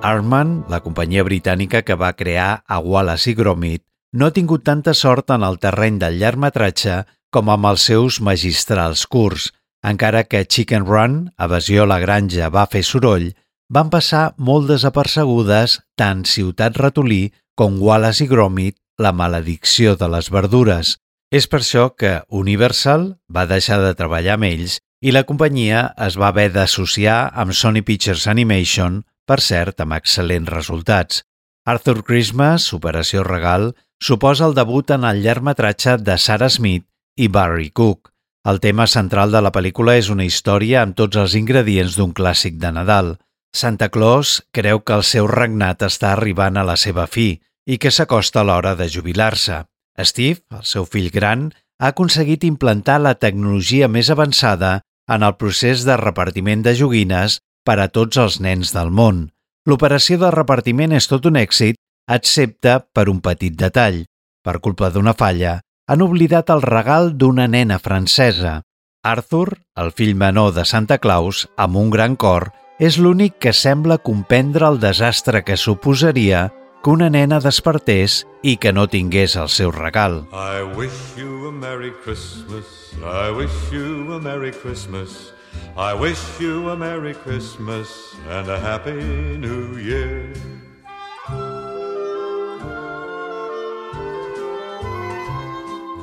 Arman, 0.00 0.64
la 0.72 0.80
companyia 0.80 1.22
britànica 1.22 1.82
que 1.84 1.94
va 1.94 2.14
crear 2.16 2.62
a 2.66 2.78
Wallace 2.80 3.30
i 3.30 3.34
Gromit, 3.36 3.82
no 4.16 4.26
ha 4.26 4.32
tingut 4.32 4.64
tanta 4.64 4.94
sort 4.96 5.28
en 5.30 5.44
el 5.44 5.58
terreny 5.60 5.98
del 6.00 6.16
llargmetratge 6.18 7.02
com 7.30 7.50
amb 7.52 7.68
els 7.68 7.84
seus 7.90 8.18
magistrals 8.24 9.04
curts. 9.06 9.50
Encara 9.84 10.24
que 10.24 10.46
Chicken 10.46 10.88
Run, 10.88 11.20
Evasió 11.38 11.84
a 11.84 11.90
la 11.92 12.00
granja, 12.00 12.48
va 12.48 12.66
fer 12.66 12.82
soroll, 12.82 13.28
van 13.70 13.90
passar 13.90 14.34
molt 14.36 14.68
desapercebudes 14.68 15.78
tant 15.98 16.26
Ciutat 16.26 16.76
Ratolí 16.76 17.30
com 17.54 17.78
Wallace 17.80 18.24
i 18.24 18.28
Gromit, 18.28 18.76
la 18.98 19.12
maledicció 19.16 19.94
de 19.96 20.08
les 20.10 20.28
verdures. 20.34 20.96
És 21.30 21.46
per 21.46 21.60
això 21.62 21.90
que 21.94 22.20
Universal 22.28 23.14
va 23.30 23.46
deixar 23.46 23.78
de 23.80 23.94
treballar 23.94 24.34
amb 24.36 24.48
ells 24.50 24.80
i 25.00 25.14
la 25.14 25.22
companyia 25.24 25.86
es 26.06 26.18
va 26.20 26.28
haver 26.28 26.50
d'associar 26.52 27.30
amb 27.32 27.54
Sony 27.56 27.80
Pictures 27.86 28.26
Animation, 28.28 29.00
per 29.24 29.38
cert, 29.40 29.80
amb 29.80 29.94
excel·lents 29.96 30.50
resultats. 30.50 31.22
Arthur 31.64 32.02
Christmas, 32.02 32.72
Operació 32.74 33.22
Regal, 33.24 33.70
suposa 34.02 34.48
el 34.48 34.56
debut 34.58 34.90
en 34.90 35.06
el 35.06 35.22
llargmetratge 35.22 35.96
de 36.02 36.18
Sarah 36.18 36.50
Smith 36.50 36.84
i 37.16 37.28
Barry 37.28 37.70
Cook. 37.70 38.10
El 38.50 38.60
tema 38.60 38.86
central 38.88 39.30
de 39.32 39.40
la 39.44 39.52
pel·lícula 39.52 39.94
és 40.00 40.08
una 40.10 40.24
història 40.24 40.82
amb 40.82 40.96
tots 40.96 41.20
els 41.20 41.36
ingredients 41.38 41.96
d'un 41.96 42.12
clàssic 42.16 42.56
de 42.58 42.72
Nadal. 42.72 43.14
Santa 43.52 43.88
Claus 43.88 44.40
creu 44.54 44.80
que 44.86 44.94
el 44.94 45.02
seu 45.06 45.26
regnat 45.26 45.82
està 45.82 46.12
arribant 46.14 46.56
a 46.56 46.64
la 46.66 46.76
seva 46.78 47.06
fi 47.10 47.40
i 47.66 47.78
que 47.82 47.90
s'acosta 47.90 48.44
l'hora 48.46 48.76
de 48.78 48.86
jubilar-se. 48.88 49.64
Steve, 50.00 50.40
el 50.54 50.62
seu 50.64 50.86
fill 50.86 51.10
gran, 51.10 51.50
ha 51.80 51.90
aconseguit 51.90 52.44
implantar 52.46 53.00
la 53.00 53.16
tecnologia 53.18 53.88
més 53.88 54.10
avançada 54.10 54.80
en 55.10 55.26
el 55.26 55.34
procés 55.40 55.84
de 55.88 55.96
repartiment 55.98 56.62
de 56.62 56.76
joguines 56.78 57.40
per 57.66 57.78
a 57.82 57.88
tots 57.88 58.20
els 58.22 58.38
nens 58.40 58.70
del 58.76 58.94
món. 58.94 59.26
L'operació 59.66 60.20
de 60.22 60.30
repartiment 60.32 60.94
és 60.96 61.10
tot 61.10 61.26
un 61.26 61.36
èxit, 61.36 61.76
excepte 62.08 62.78
per 62.94 63.08
un 63.10 63.20
petit 63.20 63.56
detall. 63.58 64.04
Per 64.44 64.56
culpa 64.64 64.88
d'una 64.94 65.14
falla, 65.14 65.58
han 65.90 66.06
oblidat 66.06 66.50
el 66.54 66.62
regal 66.62 67.12
d'una 67.18 67.48
nena 67.50 67.80
francesa. 67.82 68.60
Arthur, 69.02 69.58
el 69.76 69.92
fill 69.96 70.14
menor 70.14 70.54
de 70.54 70.64
Santa 70.64 70.98
Claus, 71.02 71.46
amb 71.56 71.76
un 71.76 71.90
gran 71.90 72.16
cor, 72.16 72.52
és 72.80 72.96
l'únic 72.96 73.36
que 73.38 73.52
sembla 73.52 73.98
comprendre 74.00 74.64
el 74.66 74.80
desastre 74.80 75.44
que 75.44 75.58
suposaria 75.60 76.48
que 76.82 76.88
una 76.88 77.10
nena 77.12 77.36
despertés 77.44 78.22
i 78.40 78.56
que 78.56 78.72
no 78.72 78.86
tingués 78.88 79.36
el 79.36 79.50
seu 79.52 79.68
regal. 79.70 80.24
I 80.32 80.64
wish 80.64 81.12
you 81.20 81.48
a 81.48 81.52
Merry 81.52 81.92
Christmas. 82.02 82.64
I 83.04 83.28
wish 83.36 83.52
you 83.70 84.14
a 84.16 84.20
Merry 84.20 84.52
Christmas. 84.52 85.34
I 85.76 85.92
wish 85.92 86.22
you 86.40 86.70
a 86.70 86.76
Merry 86.76 87.12
Christmas 87.12 88.16
and 88.30 88.48
a 88.48 88.58
Happy 88.58 88.96
New 88.96 89.76
Year. 89.76 90.32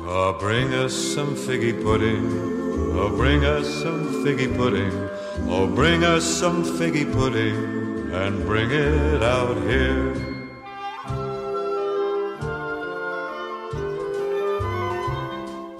Oh, 0.06 0.36
bring 0.38 0.72
us 0.74 0.94
some 0.94 1.34
figgy 1.34 1.74
pudding. 1.82 2.24
Oh, 2.94 3.10
bring 3.16 3.44
us 3.44 3.66
some 3.82 4.24
figgy 4.24 4.46
pudding. 4.56 4.94
Oh, 5.46 5.66
bring 5.66 6.04
us 6.04 6.24
some 6.24 6.64
figgy 6.64 7.10
pudding 7.12 8.10
and 8.12 8.44
bring 8.44 8.70
it 8.70 9.22
out 9.22 9.56
here. 9.62 10.14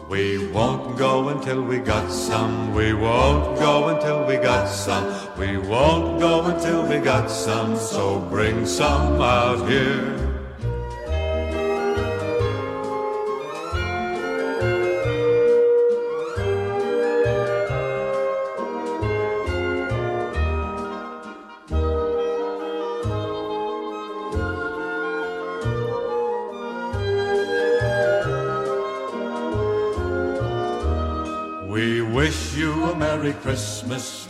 We 0.08 0.48
won't 0.48 0.96
go 0.98 1.28
until 1.28 1.62
we 1.62 1.78
got 1.78 2.10
some. 2.10 2.74
We 2.74 2.92
won't 2.92 3.58
go 3.58 3.88
until 3.88 4.26
we 4.26 4.36
got 4.36 4.68
some. 4.68 5.06
We 5.38 5.56
won't 5.58 6.18
go 6.18 6.46
until 6.46 6.86
we 6.86 6.98
got 6.98 7.30
some. 7.30 7.76
So 7.76 8.18
bring 8.18 8.66
some 8.66 9.20
out 9.20 9.68
here. 9.68 10.17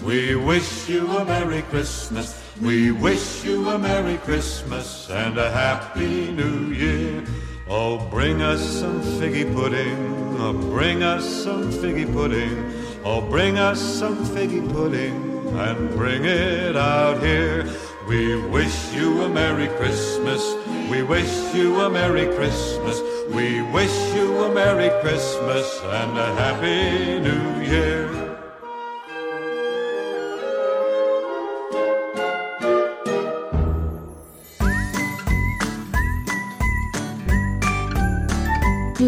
We 0.02 0.36
wish 0.36 0.88
you 0.88 1.06
a 1.08 1.24
Merry 1.24 1.62
Christmas. 1.62 2.40
We 2.62 2.92
wish 2.92 3.44
you 3.44 3.68
a 3.68 3.78
Merry 3.78 4.16
Christmas 4.18 5.10
and 5.10 5.36
a 5.36 5.50
Happy 5.50 6.30
New 6.30 6.72
Year. 6.72 7.24
Oh, 7.68 7.98
bring 8.08 8.40
us 8.40 8.62
some 8.62 9.00
figgy 9.02 9.52
pudding. 9.52 10.36
Oh, 10.38 10.52
bring 10.52 11.02
us 11.02 11.26
some 11.26 11.72
figgy 11.72 12.10
pudding. 12.12 12.72
Oh, 13.04 13.20
bring 13.20 13.58
us 13.58 13.80
some 13.80 14.24
figgy 14.24 14.62
pudding 14.72 15.48
and 15.58 15.90
bring 15.90 16.24
it 16.24 16.76
out 16.76 17.20
here. 17.20 17.68
We 18.08 18.36
wish 18.36 18.94
you 18.94 19.22
a 19.22 19.28
Merry 19.28 19.66
Christmas. 19.76 20.54
We 20.88 21.02
wish 21.02 21.54
you 21.54 21.80
a 21.80 21.90
Merry 21.90 22.26
Christmas. 22.36 23.00
We 23.34 23.62
wish 23.62 24.14
you 24.14 24.44
a 24.44 24.54
Merry 24.54 24.90
Christmas 25.02 25.80
and 25.82 26.16
a 26.16 26.34
Happy 26.36 27.18
New 27.18 27.62
Year. 27.62 28.27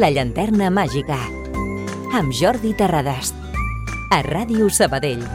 La 0.01 0.09
llanterna 0.09 0.71
màgica. 0.73 1.19
Amb 2.17 2.33
Jordi 2.33 2.71
Terradas. 2.73 3.35
A 4.09 4.23
Ràdio 4.25 4.71
Sabadell. 4.73 5.27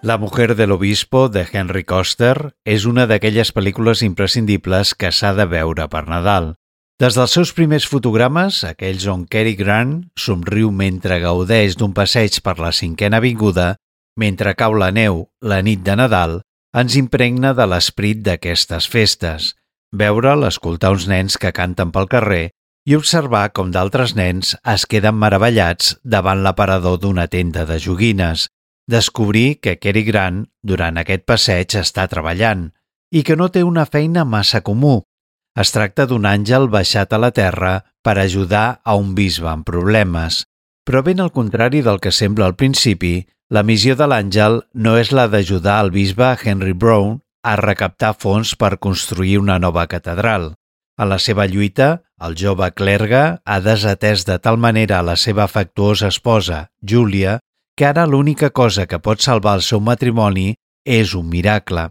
La 0.00 0.16
mujer 0.16 0.54
del 0.56 0.72
obispo 0.72 1.26
de 1.28 1.42
Henry 1.44 1.82
Coster 1.84 2.54
és 2.64 2.86
una 2.88 3.04
d'aquelles 3.10 3.52
pel·lícules 3.52 4.00
imprescindibles 4.06 4.94
que 4.96 5.12
s'ha 5.12 5.34
de 5.36 5.44
veure 5.50 5.90
per 5.92 6.06
Nadal. 6.08 6.54
Des 6.96 7.20
dels 7.20 7.36
seus 7.36 7.52
primers 7.52 7.84
fotogrames, 7.84 8.62
aquells 8.64 9.04
on 9.12 9.28
Cary 9.28 9.52
Grant 9.60 9.94
somriu 10.16 10.72
mentre 10.72 11.20
gaudeix 11.20 11.76
d'un 11.76 11.92
passeig 11.92 12.40
per 12.40 12.56
la 12.56 12.72
cinquena 12.72 13.20
avinguda, 13.20 13.74
mentre 14.16 14.56
cau 14.56 14.72
la 14.72 14.88
neu 14.88 15.26
la 15.44 15.60
nit 15.60 15.84
de 15.84 16.00
Nadal, 16.00 16.40
ens 16.72 16.96
impregna 16.96 17.52
de 17.52 17.68
l'esperit 17.68 18.24
d'aquestes 18.24 18.88
festes. 18.88 19.52
Veure'l 19.92 20.48
escoltar 20.48 20.96
uns 20.96 21.10
nens 21.12 21.36
que 21.36 21.52
canten 21.52 21.92
pel 21.92 22.08
carrer 22.08 22.46
i 22.86 22.94
observar 22.94 23.50
com 23.50 23.72
d'altres 23.74 24.14
nens 24.14 24.54
es 24.72 24.86
queden 24.86 25.18
meravellats 25.18 25.96
davant 26.04 26.44
l'aparador 26.46 27.00
d'una 27.02 27.26
tenda 27.26 27.66
de 27.66 27.80
joguines, 27.82 28.46
descobrir 28.86 29.58
que 29.60 29.76
Cary 29.82 30.04
Grant, 30.06 30.44
durant 30.62 30.96
aquest 31.02 31.26
passeig, 31.26 31.74
està 31.82 32.06
treballant 32.06 32.70
i 33.10 33.22
que 33.26 33.36
no 33.36 33.50
té 33.50 33.64
una 33.66 33.86
feina 33.90 34.24
massa 34.24 34.62
comú. 34.62 35.00
Es 35.58 35.72
tracta 35.74 36.06
d'un 36.06 36.26
àngel 36.28 36.68
baixat 36.70 37.12
a 37.12 37.18
la 37.18 37.32
terra 37.34 37.80
per 38.04 38.18
ajudar 38.22 38.80
a 38.84 38.94
un 38.94 39.14
bisbe 39.18 39.48
amb 39.50 39.66
problemes. 39.66 40.44
Però 40.86 41.02
ben 41.02 41.20
al 41.20 41.32
contrari 41.34 41.82
del 41.82 41.98
que 41.98 42.12
sembla 42.14 42.46
al 42.46 42.54
principi, 42.54 43.26
la 43.50 43.62
missió 43.66 43.96
de 43.98 44.06
l'àngel 44.06 44.60
no 44.74 44.96
és 44.98 45.10
la 45.10 45.26
d'ajudar 45.30 45.80
el 45.82 45.90
bisbe 45.90 46.36
Henry 46.44 46.74
Brown 46.74 47.18
a 47.42 47.56
recaptar 47.58 48.14
fons 48.18 48.54
per 48.54 48.78
construir 48.78 49.38
una 49.38 49.58
nova 49.58 49.86
catedral. 49.90 50.52
A 50.98 51.04
la 51.06 51.18
seva 51.18 51.46
lluita, 51.46 52.05
el 52.24 52.34
jove 52.40 52.70
clergue 52.72 53.24
ha 53.44 53.58
desatès 53.60 54.24
de 54.24 54.38
tal 54.40 54.56
manera 54.56 55.02
la 55.02 55.16
seva 55.16 55.44
afectuosa 55.44 56.08
esposa, 56.08 56.70
Júlia, 56.80 57.38
que 57.76 57.86
ara 57.86 58.06
l'única 58.06 58.50
cosa 58.50 58.86
que 58.86 58.98
pot 58.98 59.20
salvar 59.20 59.58
el 59.58 59.62
seu 59.62 59.80
matrimoni 59.80 60.54
és 60.84 61.12
un 61.14 61.28
miracle. 61.28 61.88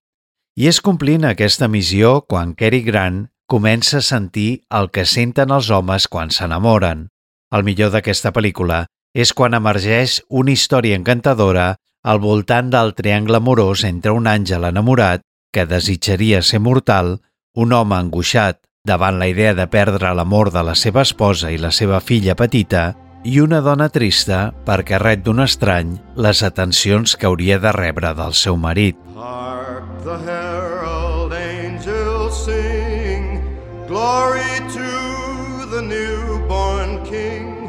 I 0.58 0.70
és 0.72 0.82
complint 0.82 1.28
aquesta 1.28 1.68
missió 1.70 2.22
quan 2.26 2.56
Cary 2.58 2.82
Grant 2.82 3.28
comença 3.46 4.00
a 4.00 4.06
sentir 4.06 4.66
el 4.74 4.90
que 4.90 5.06
senten 5.06 5.52
els 5.54 5.70
homes 5.70 6.08
quan 6.08 6.32
s'enamoren. 6.34 7.08
El 7.54 7.64
millor 7.68 7.92
d'aquesta 7.94 8.34
pel·lícula 8.34 8.86
és 9.14 9.32
quan 9.32 9.54
emergeix 9.54 10.22
una 10.30 10.56
història 10.56 10.98
encantadora 10.98 11.76
al 12.04 12.20
voltant 12.24 12.72
del 12.74 12.96
triangle 12.98 13.38
amorós 13.38 13.84
entre 13.86 14.12
un 14.16 14.26
àngel 14.28 14.66
enamorat 14.72 15.22
que 15.54 15.66
desitjaria 15.70 16.42
ser 16.42 16.60
mortal, 16.60 17.20
un 17.56 17.72
home 17.74 17.96
angoixat 17.96 18.60
davant 18.86 19.18
la 19.20 19.28
idea 19.28 19.56
de 19.58 19.66
perdre 19.68 20.14
l'amor 20.14 20.52
de 20.54 20.62
la 20.64 20.76
seva 20.78 21.02
esposa 21.02 21.50
i 21.52 21.58
la 21.58 21.72
seva 21.74 22.00
filla 22.00 22.36
petita 22.38 22.94
i 23.26 23.40
una 23.42 23.60
dona 23.66 23.88
trista 23.90 24.52
perquè 24.68 25.00
ret 25.02 25.24
d'un 25.26 25.42
estrany 25.42 25.96
les 26.22 26.44
atencions 26.46 27.16
que 27.18 27.26
hauria 27.26 27.58
de 27.60 27.72
rebre 27.74 28.14
del 28.14 28.38
seu 28.38 28.58
marit. 28.58 29.00
Hark 29.18 29.90
the 30.06 30.18
herald 30.30 31.34
angels 31.34 32.38
sing, 32.46 33.42
glory 33.88 34.62
to 34.70 35.66
the 35.74 35.82
newborn 35.82 37.02
King. 37.10 37.68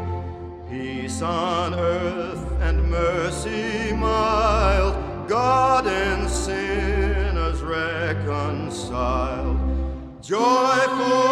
Peace 0.69 1.23
on 1.23 1.73
earth 1.73 2.45
and 2.61 2.85
mercy 2.91 3.93
mild, 3.93 4.93
God 5.27 5.87
and 5.87 6.29
sinners 6.29 7.61
reconciled. 7.63 9.36
Joyful 10.27 11.26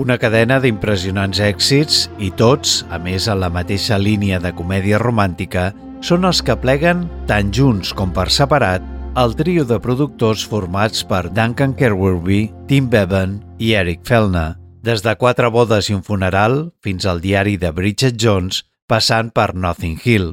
Una 0.00 0.16
cadena 0.16 0.56
d'impressionants 0.62 1.42
èxits 1.44 2.06
i 2.24 2.30
tots, 2.32 2.78
a 2.88 2.96
més 3.04 3.26
en 3.28 3.36
la 3.42 3.50
mateixa 3.52 3.98
línia 4.00 4.38
de 4.40 4.54
comèdia 4.56 4.96
romàntica, 5.02 5.74
són 6.00 6.24
els 6.24 6.38
que 6.40 6.54
pleguen, 6.56 7.02
tant 7.28 7.50
junts 7.52 7.90
com 7.92 8.08
per 8.16 8.30
separat, 8.32 8.80
el 9.20 9.34
trio 9.36 9.66
de 9.68 9.76
productors 9.84 10.46
formats 10.48 11.02
per 11.04 11.26
Duncan 11.36 11.74
Kerwerby, 11.76 12.46
Tim 12.70 12.88
Bevan 12.88 13.34
i 13.60 13.74
Eric 13.76 14.06
Fellner, 14.08 14.54
des 14.80 15.04
de 15.04 15.12
quatre 15.20 15.50
bodes 15.52 15.90
i 15.90 15.98
un 15.98 16.00
funeral 16.06 16.70
fins 16.80 17.04
al 17.04 17.20
diari 17.20 17.58
de 17.60 17.68
Bridget 17.68 18.16
Jones, 18.16 18.62
passant 18.88 19.28
per 19.36 19.50
Nothing 19.52 19.98
Hill. 20.00 20.30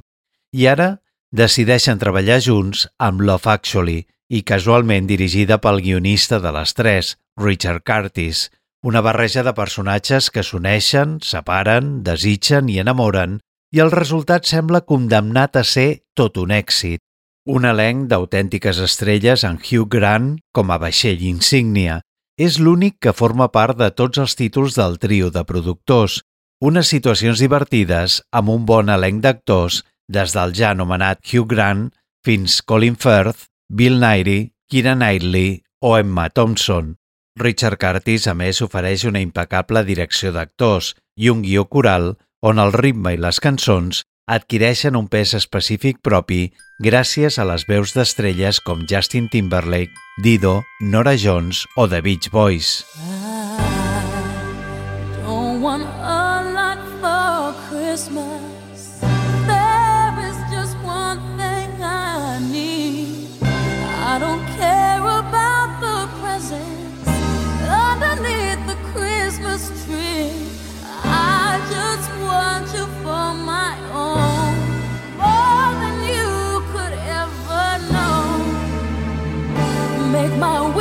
I 0.55 0.69
ara 0.71 0.93
decideixen 1.35 1.99
treballar 1.99 2.39
junts 2.39 2.85
amb 3.03 3.19
Love 3.19 3.51
Actually 3.51 4.05
i 4.31 4.45
casualment 4.47 5.11
dirigida 5.11 5.59
pel 5.59 5.83
guionista 5.83 6.39
de 6.39 6.55
les 6.55 6.71
tres, 6.71 7.17
Richard 7.35 7.83
Curtis, 7.83 8.47
una 8.87 9.01
barreja 9.01 9.43
de 9.43 9.51
personatges 9.51 10.29
que 10.31 10.45
s'uneixen, 10.47 11.17
separen, 11.19 12.05
desitgen 12.07 12.69
i 12.71 12.77
enamoren 12.79 13.33
i 13.75 13.81
el 13.83 13.91
resultat 13.91 14.47
sembla 14.47 14.85
condemnat 14.87 15.57
a 15.59 15.63
ser 15.67 16.05
tot 16.15 16.37
un 16.39 16.53
èxit. 16.55 17.01
Un 17.51 17.67
elenc 17.67 18.05
d'autèntiques 18.11 18.79
estrelles 18.85 19.43
en 19.47 19.57
Hugh 19.59 19.89
Grant 19.91 20.37
com 20.55 20.71
a 20.71 20.77
vaixell 20.79 21.25
insígnia. 21.27 21.99
És 22.39 22.59
l'únic 22.63 22.95
que 23.03 23.15
forma 23.17 23.49
part 23.51 23.75
de 23.75 23.89
tots 23.91 24.21
els 24.23 24.37
títols 24.39 24.77
del 24.79 24.95
trio 25.03 25.31
de 25.35 25.43
productors, 25.43 26.21
unes 26.63 26.87
situacions 26.87 27.43
divertides 27.43 28.21
amb 28.31 28.53
un 28.53 28.63
bon 28.69 28.93
elenc 28.93 29.19
d'actors 29.25 29.81
des 30.07 30.35
del 30.37 30.53
ja 30.55 30.71
anomenat 30.71 31.19
Hugh 31.27 31.49
Grant 31.49 31.89
fins 32.23 32.61
Colin 32.61 32.95
Firth, 32.95 33.49
Bill 33.67 33.99
Nighy, 33.99 34.53
Keira 34.71 34.95
Knightley 34.95 35.59
o 35.81 35.97
Emma 35.97 36.29
Thompson. 36.29 36.95
Richard 37.39 37.79
Curtis, 37.81 38.27
a 38.27 38.33
més, 38.37 38.61
ofereix 38.65 39.05
una 39.09 39.21
impecable 39.23 39.83
direcció 39.87 40.33
d'actors 40.35 40.93
i 41.17 41.31
un 41.33 41.41
guió 41.45 41.65
coral 41.65 42.15
on 42.41 42.59
el 42.61 42.73
ritme 42.73 43.15
i 43.15 43.21
les 43.21 43.39
cançons 43.43 44.03
adquireixen 44.27 44.97
un 44.99 45.07
pes 45.07 45.33
específic 45.37 46.01
propi 46.03 46.41
gràcies 46.83 47.39
a 47.39 47.47
les 47.47 47.63
veus 47.69 47.95
d'estrelles 47.95 48.59
com 48.59 48.83
Justin 48.89 49.31
Timberlake, 49.31 49.95
Dido, 50.23 50.59
Nora 50.81 51.15
Jones 51.15 51.65
o 51.77 51.87
The 51.87 52.03
Beach 52.03 52.29
Boys. 52.33 52.83
I 52.97 53.36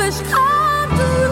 wish 0.07 0.21
I'd. 0.21 1.26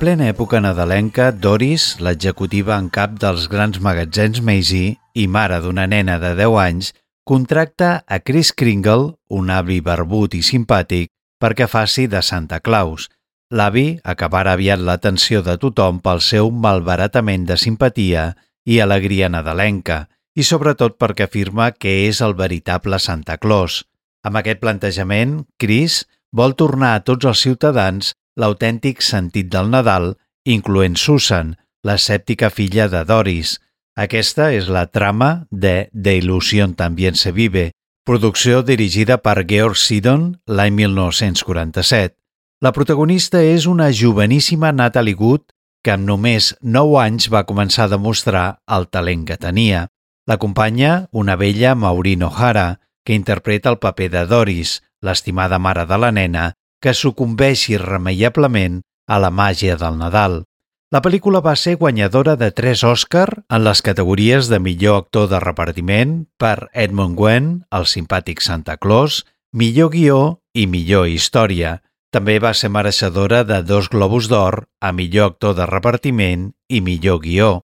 Plena 0.00 0.30
època 0.32 0.62
nadalenca, 0.64 1.28
Doris, 1.30 1.98
l'executiva 2.00 2.78
en 2.80 2.86
cap 2.88 3.18
dels 3.20 3.44
grans 3.52 3.76
magatzems 3.84 4.38
Maisy 4.40 4.94
i 5.12 5.26
mare 5.28 5.58
d'una 5.60 5.84
nena 5.92 6.14
de 6.22 6.30
10 6.38 6.56
anys, 6.62 6.86
contracta 7.28 7.90
a 8.08 8.18
Chris 8.24 8.54
Kringle, 8.56 9.18
un 9.28 9.50
avi 9.52 9.82
barbut 9.84 10.38
i 10.38 10.40
simpàtic, 10.40 11.10
perquè 11.36 11.68
faci 11.68 12.06
de 12.08 12.22
Santa 12.24 12.62
Claus. 12.64 13.10
L'avi 13.52 13.98
acabarà 14.00 14.54
aviat 14.56 14.80
l'atenció 14.80 15.42
de 15.44 15.58
tothom 15.60 16.00
pel 16.00 16.24
seu 16.24 16.48
malbaratament 16.48 17.44
de 17.44 17.58
simpatia 17.60 18.30
i 18.64 18.80
alegria 18.80 19.28
nadalenca, 19.28 20.06
i 20.32 20.46
sobretot 20.48 20.96
perquè 20.96 21.28
afirma 21.28 21.72
que 21.76 22.06
és 22.06 22.22
el 22.24 22.32
veritable 22.40 22.96
Santa 22.98 23.36
Claus. 23.36 23.82
Amb 24.24 24.40
aquest 24.40 24.64
plantejament, 24.64 25.42
Chris 25.60 26.06
vol 26.32 26.56
tornar 26.56 26.94
a 26.96 27.04
tots 27.04 27.28
els 27.28 27.44
ciutadans 27.44 28.14
l'autèntic 28.40 29.04
sentit 29.04 29.50
del 29.52 29.68
Nadal, 29.70 30.14
incloent 30.48 30.96
Susan, 30.96 31.54
l'escèptica 31.84 32.48
filla 32.50 32.88
de 32.88 33.04
Doris. 33.04 33.58
Aquesta 34.00 34.50
és 34.56 34.70
la 34.72 34.86
trama 34.88 35.46
de 35.50 35.90
De 35.92 36.16
il·lusió 36.16 36.66
també 36.76 37.12
se 37.14 37.32
vive, 37.32 37.70
producció 38.04 38.62
dirigida 38.62 39.18
per 39.18 39.44
Georg 39.46 39.76
Sidon 39.76 40.40
l'any 40.46 40.74
1947. 40.74 42.16
La 42.60 42.72
protagonista 42.72 43.40
és 43.40 43.66
una 43.66 43.90
joveníssima 43.92 44.72
Natalie 44.72 45.16
Wood 45.16 45.44
que 45.82 45.94
amb 45.94 46.04
només 46.04 46.54
9 46.60 46.98
anys 47.00 47.30
va 47.32 47.46
començar 47.48 47.86
a 47.86 47.92
demostrar 47.94 48.60
el 48.68 48.86
talent 48.92 49.24
que 49.28 49.38
tenia. 49.40 49.86
L'acompanya 50.28 51.08
una 51.12 51.36
vella 51.36 51.74
Maureen 51.74 52.22
O'Hara, 52.22 52.80
que 53.04 53.16
interpreta 53.16 53.70
el 53.70 53.78
paper 53.80 54.10
de 54.12 54.26
Doris, 54.26 54.82
l'estimada 55.00 55.58
mare 55.58 55.86
de 55.88 55.96
la 55.96 56.10
nena, 56.12 56.52
que 56.80 56.94
sucumbeix 56.96 57.68
irremeiablement 57.70 58.80
a 59.06 59.18
la 59.18 59.30
màgia 59.30 59.76
del 59.76 59.98
Nadal. 60.00 60.44
La 60.90 60.98
pel·lícula 61.04 61.38
va 61.38 61.54
ser 61.54 61.76
guanyadora 61.78 62.34
de 62.34 62.48
tres 62.50 62.80
Òscar 62.82 63.28
en 63.46 63.62
les 63.62 63.82
categories 63.86 64.48
de 64.50 64.58
millor 64.58 65.04
actor 65.04 65.28
de 65.30 65.38
repartiment 65.38 66.16
per 66.34 66.66
Edmund 66.72 67.14
Gwen, 67.14 67.52
el 67.70 67.86
simpàtic 67.86 68.42
Santa 68.42 68.74
Claus, 68.76 69.20
millor 69.52 69.92
guió 69.94 70.18
i 70.54 70.66
millor 70.66 71.06
història. 71.06 71.76
També 72.10 72.40
va 72.42 72.50
ser 72.58 72.72
mereixedora 72.74 73.44
de 73.46 73.60
dos 73.62 73.86
Globus 73.92 74.26
d'Or 74.32 74.64
a 74.82 74.90
millor 74.90 75.30
actor 75.30 75.54
de 75.54 75.70
repartiment 75.70 76.50
i 76.66 76.80
millor 76.82 77.22
guió. 77.22 77.60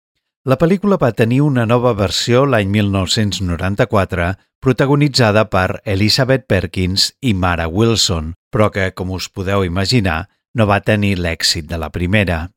La 0.49 0.57
pel·lícula 0.57 0.97
va 0.97 1.13
tenir 1.13 1.43
una 1.45 1.67
nova 1.69 1.93
versió 1.93 2.47
l'any 2.49 2.71
1994 2.73 4.33
protagonitzada 4.65 5.45
per 5.53 5.83
Elizabeth 5.85 6.47
Perkins 6.49 7.11
i 7.21 7.35
Mara 7.37 7.69
Wilson, 7.69 8.33
però 8.51 8.71
que, 8.75 8.91
com 8.93 9.15
us 9.17 9.31
podeu 9.31 9.65
imaginar, 9.65 10.29
no 10.55 10.67
va 10.67 10.83
tenir 10.83 11.17
l'èxit 11.19 11.71
de 11.71 11.79
la 11.79 11.91
primera. 11.95 12.49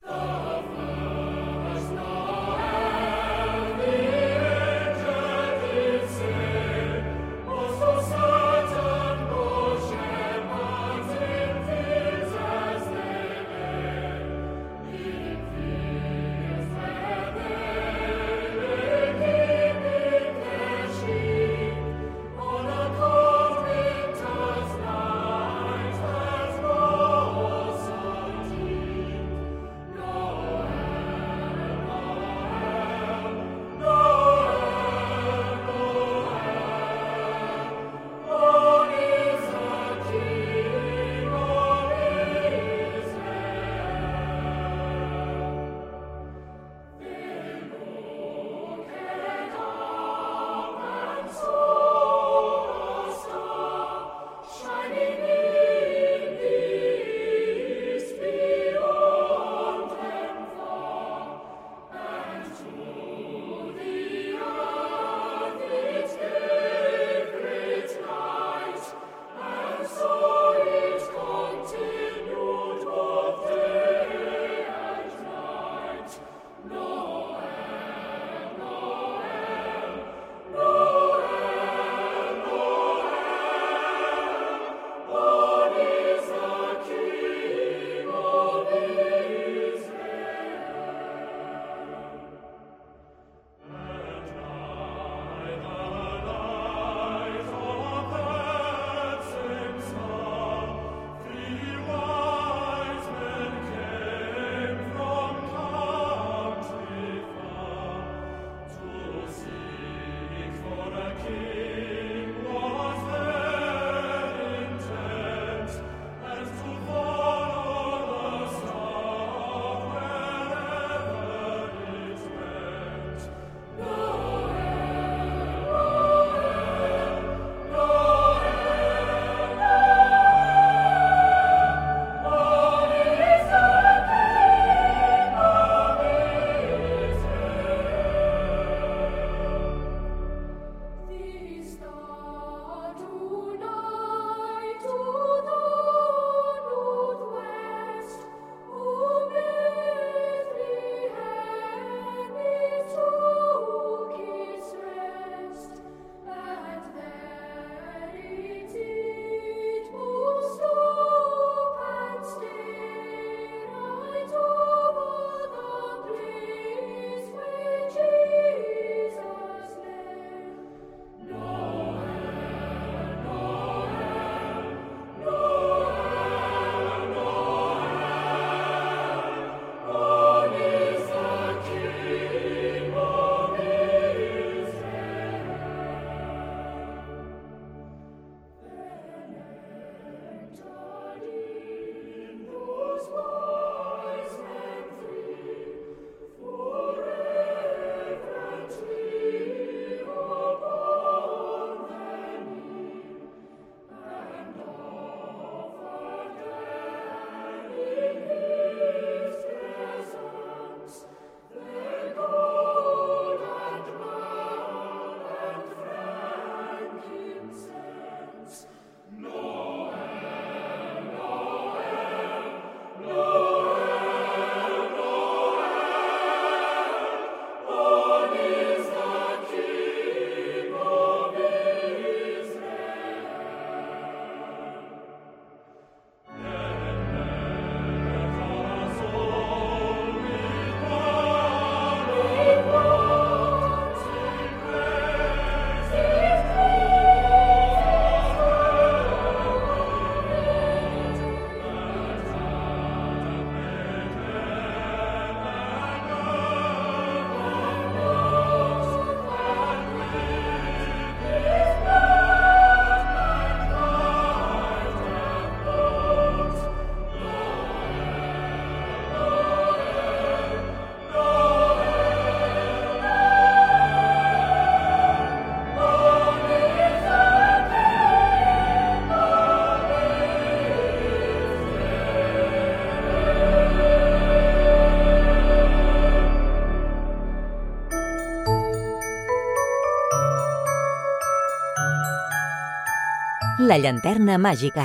La 293.63 293.77
llanterna 293.79 294.35
màgica. 294.35 294.83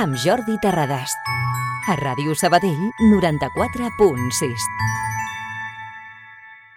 Amb 0.00 0.14
Jordi 0.16 0.54
Terradas. 0.62 1.12
A 1.92 1.96
Ràdio 1.98 2.32
Sabadell 2.38 2.86
94.6. 3.04 4.68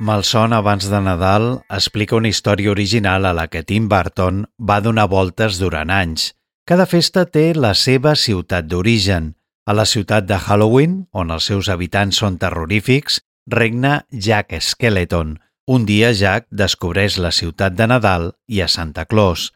Malson 0.04 0.56
abans 0.58 0.90
de 0.92 1.00
Nadal 1.06 1.48
explica 1.70 2.18
una 2.20 2.28
història 2.28 2.74
original 2.74 3.30
a 3.30 3.32
la 3.38 3.46
que 3.48 3.62
Tim 3.64 3.88
Burton 3.88 4.42
va 4.60 4.82
donar 4.84 5.08
voltes 5.08 5.62
durant 5.62 5.94
anys. 5.94 6.34
Cada 6.68 6.90
festa 6.90 7.24
té 7.24 7.54
la 7.56 7.72
seva 7.72 8.18
ciutat 8.20 8.68
d'origen. 8.68 9.38
A 9.64 9.78
la 9.78 9.88
ciutat 9.88 10.28
de 10.28 10.36
Halloween, 10.36 11.06
on 11.14 11.32
els 11.32 11.48
seus 11.48 11.72
habitants 11.72 12.20
són 12.20 12.42
terrorífics, 12.44 13.22
regna 13.48 14.02
Jack 14.12 14.52
Skeleton. 14.60 15.38
Un 15.72 15.88
dia 15.88 16.12
Jack 16.12 16.50
descobreix 16.52 17.16
la 17.24 17.32
ciutat 17.32 17.80
de 17.80 17.88
Nadal 17.88 18.32
i 18.52 18.60
a 18.60 18.68
Santa 18.68 19.08
Claus. 19.08 19.54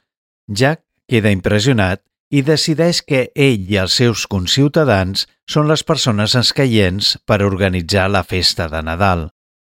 Jack 0.47 0.83
queda 1.09 1.31
impressionat 1.33 2.01
i 2.33 2.41
decideix 2.41 3.01
que 3.05 3.29
ell 3.35 3.69
i 3.71 3.77
els 3.81 3.95
seus 4.01 4.25
conciutadans 4.27 5.25
són 5.49 5.69
les 5.69 5.83
persones 5.85 6.35
escaients 6.35 7.15
per 7.25 7.43
organitzar 7.45 8.07
la 8.09 8.23
festa 8.23 8.67
de 8.71 8.81
Nadal. 8.81 9.29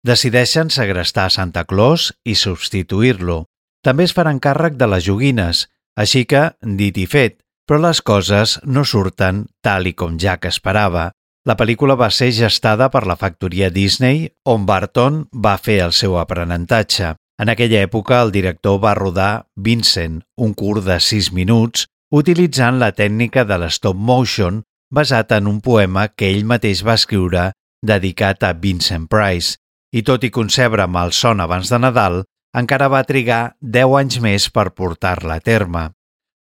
Decideixen 0.06 0.70
segrestar 0.70 1.28
Santa 1.30 1.64
Claus 1.68 2.12
i 2.24 2.34
substituir-lo. 2.38 3.44
També 3.84 4.06
es 4.08 4.14
faran 4.16 4.40
càrrec 4.40 4.78
de 4.78 4.88
les 4.88 5.04
joguines, 5.04 5.66
així 5.98 6.24
que, 6.24 6.48
dit 6.62 6.96
i 6.96 7.06
fet, 7.06 7.38
però 7.68 7.82
les 7.82 8.00
coses 8.00 8.56
no 8.64 8.84
surten 8.84 9.44
tal 9.62 9.86
i 9.90 9.92
com 9.92 10.16
Jack 10.18 10.48
esperava. 10.48 11.10
La 11.48 11.56
pel·lícula 11.56 11.96
va 11.96 12.10
ser 12.12 12.30
gestada 12.36 12.88
per 12.92 13.04
la 13.06 13.16
factoria 13.16 13.70
Disney, 13.70 14.26
on 14.44 14.66
Barton 14.66 15.24
va 15.32 15.56
fer 15.60 15.80
el 15.84 15.94
seu 15.96 16.18
aprenentatge. 16.20 17.14
En 17.38 17.48
aquella 17.52 17.84
època, 17.86 18.18
el 18.22 18.32
director 18.34 18.80
va 18.82 18.96
rodar 18.98 19.46
Vincent, 19.54 20.22
un 20.36 20.54
curt 20.58 20.82
de 20.84 20.98
6 20.98 21.30
minuts, 21.32 21.86
utilitzant 22.10 22.80
la 22.80 22.90
tècnica 22.90 23.44
de 23.46 23.60
l'stop 23.62 23.96
motion 23.96 24.64
basat 24.90 25.32
en 25.36 25.46
un 25.46 25.60
poema 25.60 26.08
que 26.08 26.32
ell 26.32 26.48
mateix 26.48 26.82
va 26.82 26.96
escriure 26.98 27.52
dedicat 27.86 28.42
a 28.42 28.54
Vincent 28.58 29.06
Price. 29.06 29.54
I 29.94 30.02
tot 30.02 30.24
i 30.24 30.30
concebre 30.30 30.88
son 31.12 31.40
abans 31.40 31.70
de 31.70 31.78
Nadal, 31.78 32.24
encara 32.56 32.88
va 32.88 33.04
trigar 33.04 33.54
10 33.60 33.94
anys 34.00 34.20
més 34.20 34.50
per 34.50 34.74
portar-la 34.74 35.36
a 35.36 35.40
terme. 35.40 35.92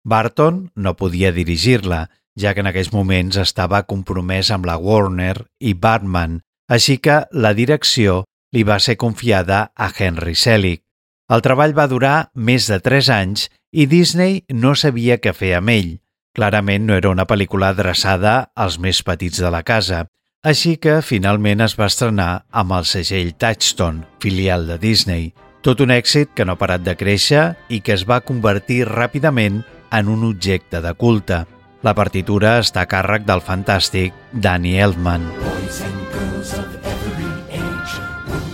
Barton 0.04 0.72
no 0.76 0.96
podia 0.96 1.32
dirigir-la, 1.32 2.08
ja 2.40 2.54
que 2.54 2.62
en 2.62 2.68
aquells 2.68 2.94
moments 2.94 3.38
estava 3.38 3.84
compromès 3.84 4.50
amb 4.52 4.66
la 4.66 4.78
Warner 4.78 5.46
i 5.60 5.74
Batman, 5.74 6.42
així 6.70 6.98
que 6.98 7.26
la 7.32 7.54
direcció 7.54 8.24
li 8.54 8.64
va 8.64 8.80
ser 8.80 8.96
confiada 8.96 9.72
a 9.76 9.92
Henry 9.92 10.36
Selick. 10.36 10.87
El 11.28 11.42
treball 11.44 11.74
va 11.76 11.90
durar 11.92 12.30
més 12.50 12.70
de 12.72 12.78
3 12.80 13.08
anys 13.12 13.48
i 13.76 13.86
Disney 13.92 14.46
no 14.64 14.76
sabia 14.80 15.18
què 15.20 15.34
fer 15.36 15.58
amb 15.58 15.74
ell. 15.74 15.90
Clarament 16.38 16.86
no 16.88 16.96
era 16.96 17.12
una 17.12 17.26
pel·lícula 17.28 17.74
adreçada 17.74 18.36
als 18.56 18.78
més 18.80 19.02
petits 19.04 19.42
de 19.44 19.52
la 19.52 19.64
casa, 19.68 20.06
així 20.48 20.78
que 20.80 21.02
finalment 21.04 21.66
es 21.66 21.76
va 21.76 21.90
estrenar 21.92 22.46
amb 22.52 22.78
el 22.78 22.88
segell 22.88 23.34
Touchstone, 23.36 24.06
filial 24.24 24.68
de 24.70 24.78
Disney. 24.80 25.34
Tot 25.66 25.84
un 25.84 25.92
èxit 25.92 26.32
que 26.32 26.46
no 26.46 26.56
ha 26.56 26.62
parat 26.62 26.86
de 26.86 26.96
créixer 26.96 27.44
i 27.68 27.82
que 27.82 27.98
es 27.98 28.08
va 28.08 28.24
convertir 28.24 28.86
ràpidament 28.88 29.66
en 29.92 30.14
un 30.14 30.24
objecte 30.30 30.80
de 30.80 30.94
culte. 30.96 31.44
La 31.84 31.98
partitura 31.98 32.56
està 32.62 32.86
a 32.86 32.92
càrrec 32.94 33.28
del 33.28 33.44
fantàstic 33.44 34.16
Danny 34.32 34.78
Elfman. 34.80 35.28
Boys 35.44 35.84
and 35.84 36.14
girls 36.16 36.56
of 36.56 36.97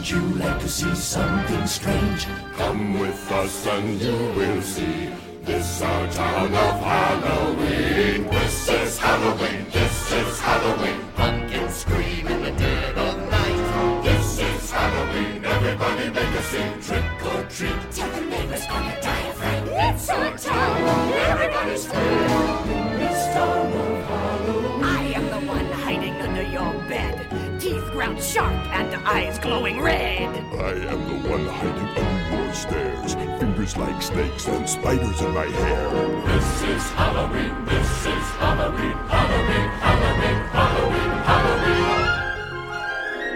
wouldn't 0.04 0.34
you 0.34 0.40
like 0.40 0.60
to 0.60 0.68
see 0.68 0.94
something 0.96 1.66
strange? 1.66 2.28
Come 2.58 3.00
with 3.00 3.32
us 3.32 3.68
and 3.68 4.02
you 4.02 4.12
will 4.36 4.62
see 4.62 5.10
this 5.44 5.82
our 5.82 6.12
town 6.12 6.48
of 6.48 6.80
Halloween. 6.82 8.28
This 8.30 8.70
is 8.70 8.98
Halloween. 8.98 9.66
This 9.72 10.12
is 10.12 10.40
Halloween. 10.42 11.00
Pumpkins 11.16 11.74
scream 11.74 12.28
in 12.28 12.44
the 12.44 12.52
dead 12.52 12.98
of 12.98 13.18
night. 13.30 14.04
This 14.04 14.40
is 14.40 14.72
Halloween. 14.72 15.46
Everybody 15.46 16.10
make 16.10 16.36
a 16.36 16.44
scene. 16.44 16.82
Trick 16.82 17.26
or 17.26 17.44
treat, 17.44 17.92
tell 17.92 18.12
the 18.12 18.22
neighbors 18.26 18.68
gonna 18.68 19.02
die 19.02 19.28
of 19.30 19.36
fright. 19.36 19.64
It's 19.68 20.10
our 20.10 20.38
town, 20.38 21.14
everybody's 21.14 21.86
free. 21.86 22.73
Teeth 28.04 28.34
sharp 28.34 28.52
and 28.74 28.94
eyes 29.08 29.40
glowing 29.40 29.80
red. 29.80 30.28
I 30.60 30.72
am 30.92 31.08
the 31.08 31.16
one 31.30 31.46
hiding 31.46 31.88
under 32.04 32.36
your 32.36 32.54
stairs. 32.54 33.14
Fingers 33.40 33.78
like 33.78 34.02
snakes 34.02 34.46
and 34.48 34.70
spiders 34.70 35.22
in 35.22 35.34
my 35.34 35.46
hair. 35.46 35.90
This 36.26 36.64
is 36.64 36.84
Halloween, 36.92 37.64
this 37.64 38.06
is 38.06 38.24
Halloween, 38.44 38.98
Halloween, 39.08 39.70
Halloween, 39.88 40.40
Halloween, 40.52 41.12
Halloween. 41.32 42.10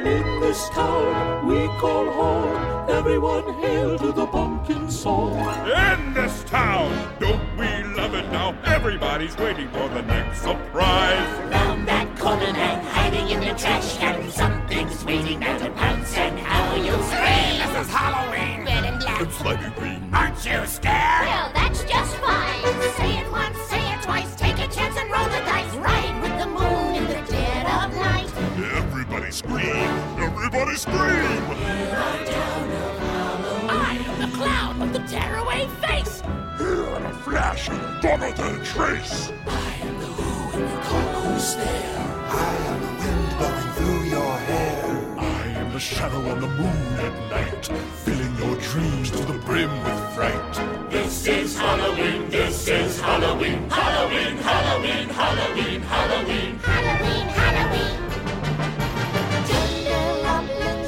In 0.05 0.41
this 0.41 0.67
town 0.69 1.47
we 1.47 1.67
call 1.79 2.11
home, 2.11 2.89
everyone 2.89 3.53
hail 3.61 3.97
to 3.99 4.11
the 4.11 4.27
pumpkin 4.27 4.91
song. 4.91 5.47
In 5.69 6.13
this 6.13 6.43
town, 6.43 6.91
don't 7.19 7.57
we 7.57 7.83
love 7.95 8.13
it 8.13 8.29
now? 8.33 8.53
Everybody's 8.65 9.37
waiting 9.37 9.69
for 9.69 9.87
the 9.89 10.01
next 10.01 10.41
surprise. 10.41 11.51
Round 11.51 11.87
that 11.87 12.06
corner 12.27 12.43
and 12.43 12.85
hiding 12.87 13.29
in 13.29 13.39
the 13.39 13.53
trash 13.57 13.97
can, 13.97 14.29
something's 14.29 15.05
waiting 15.05 15.39
there 15.39 15.57
to 15.59 15.69
pounce 15.71 16.13
and 16.17 16.37
how 16.39 16.75
you'll 16.75 17.01
scream. 17.03 17.55
This 17.63 17.87
is 17.87 17.93
Halloween. 17.93 18.65
Red 18.65 18.83
and 18.83 18.99
black. 18.99 19.21
It's 19.21 19.37
slimy 19.37 19.69
green. 19.79 20.09
Aren't 20.13 20.35
you 20.45 20.65
scared? 20.65 21.25
Well, 21.25 21.51
that's 21.53 21.83
just 21.85 22.17
fine. 22.17 22.61
Say 22.97 23.19
it 23.19 23.31
once, 23.31 23.57
say 23.71 23.93
it 23.93 24.01
twice, 24.01 24.35
take 24.35 24.59
a 24.59 24.67
chance 24.67 24.97
and 24.97 25.09
roll 25.09 25.29
the 25.35 25.39
dice. 25.51 25.73
Ride 25.77 26.17
with 26.21 26.35
the 26.41 26.47
moon 26.47 26.95
in 26.99 27.07
the 27.07 27.31
dead 27.31 27.65
of 27.79 27.95
night. 27.95 28.29
Everybody 28.75 29.31
scream! 29.31 29.89
Everybody 30.19 30.75
scream! 30.75 31.41
I 33.69 34.03
am 34.05 34.19
the 34.19 34.37
clown 34.37 34.79
with 34.79 34.91
the 34.91 35.03
tearaway 35.07 35.67
face. 35.79 36.21
Here 36.57 36.95
in 36.97 37.05
a 37.05 37.13
flash, 37.23 37.69
gone 38.01 38.19
without 38.19 38.59
a 38.59 38.63
trace. 38.65 39.31
I 39.47 39.73
am 39.81 39.97
the 39.99 40.07
who 40.07 40.37
and 40.59 40.69
you 40.69 40.77
call 40.79 41.21
who's 41.21 41.55
there. 41.55 42.16
I 42.29 42.55
am 42.71 42.81
the 42.81 42.91
wind 43.01 43.37
blowing 43.37 43.71
through 43.77 44.03
your 44.09 44.37
hair. 44.37 45.15
I 45.17 45.47
am 45.61 45.73
the 45.73 45.79
shadow 45.79 46.19
on 46.29 46.39
the 46.39 46.47
moon 46.47 46.99
at 46.99 47.15
night, 47.29 47.65
filling 48.03 48.35
your 48.37 48.55
dreams 48.57 49.11
to 49.11 49.25
the 49.25 49.37
brim 49.39 49.71
with 49.83 50.13
fright. 50.15 50.89
This 50.89 51.27
is 51.27 51.57
Halloween, 51.57 52.29
this 52.29 52.67
is 52.67 52.99
Halloween, 52.99 53.69
Halloween, 53.69 54.37
Halloween, 54.37 55.09
Halloween, 55.09 55.81
Halloween. 55.81 56.59
Halloween, 56.59 57.27
Halloween. 57.39 57.97
Tender 59.47 60.17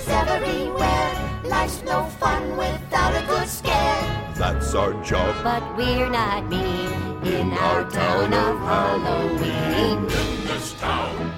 everywhere. 0.10 1.42
Life's 1.46 1.82
no 1.84 2.06
fun 2.20 2.58
without 2.58 3.14
a 3.16 3.26
good 3.28 3.48
scare. 3.48 4.34
That's 4.36 4.74
our 4.76 4.94
job. 5.04 5.36
But 5.44 5.64
we're 5.78 6.10
not 6.10 6.48
mean 6.48 6.90
in 7.24 7.52
our 7.54 7.90
town 7.90 8.34
of 8.34 8.60
Halloween. 8.60 9.98
In 10.00 10.08
this 10.48 10.74
town, 10.74 11.16
Don't 11.16 11.29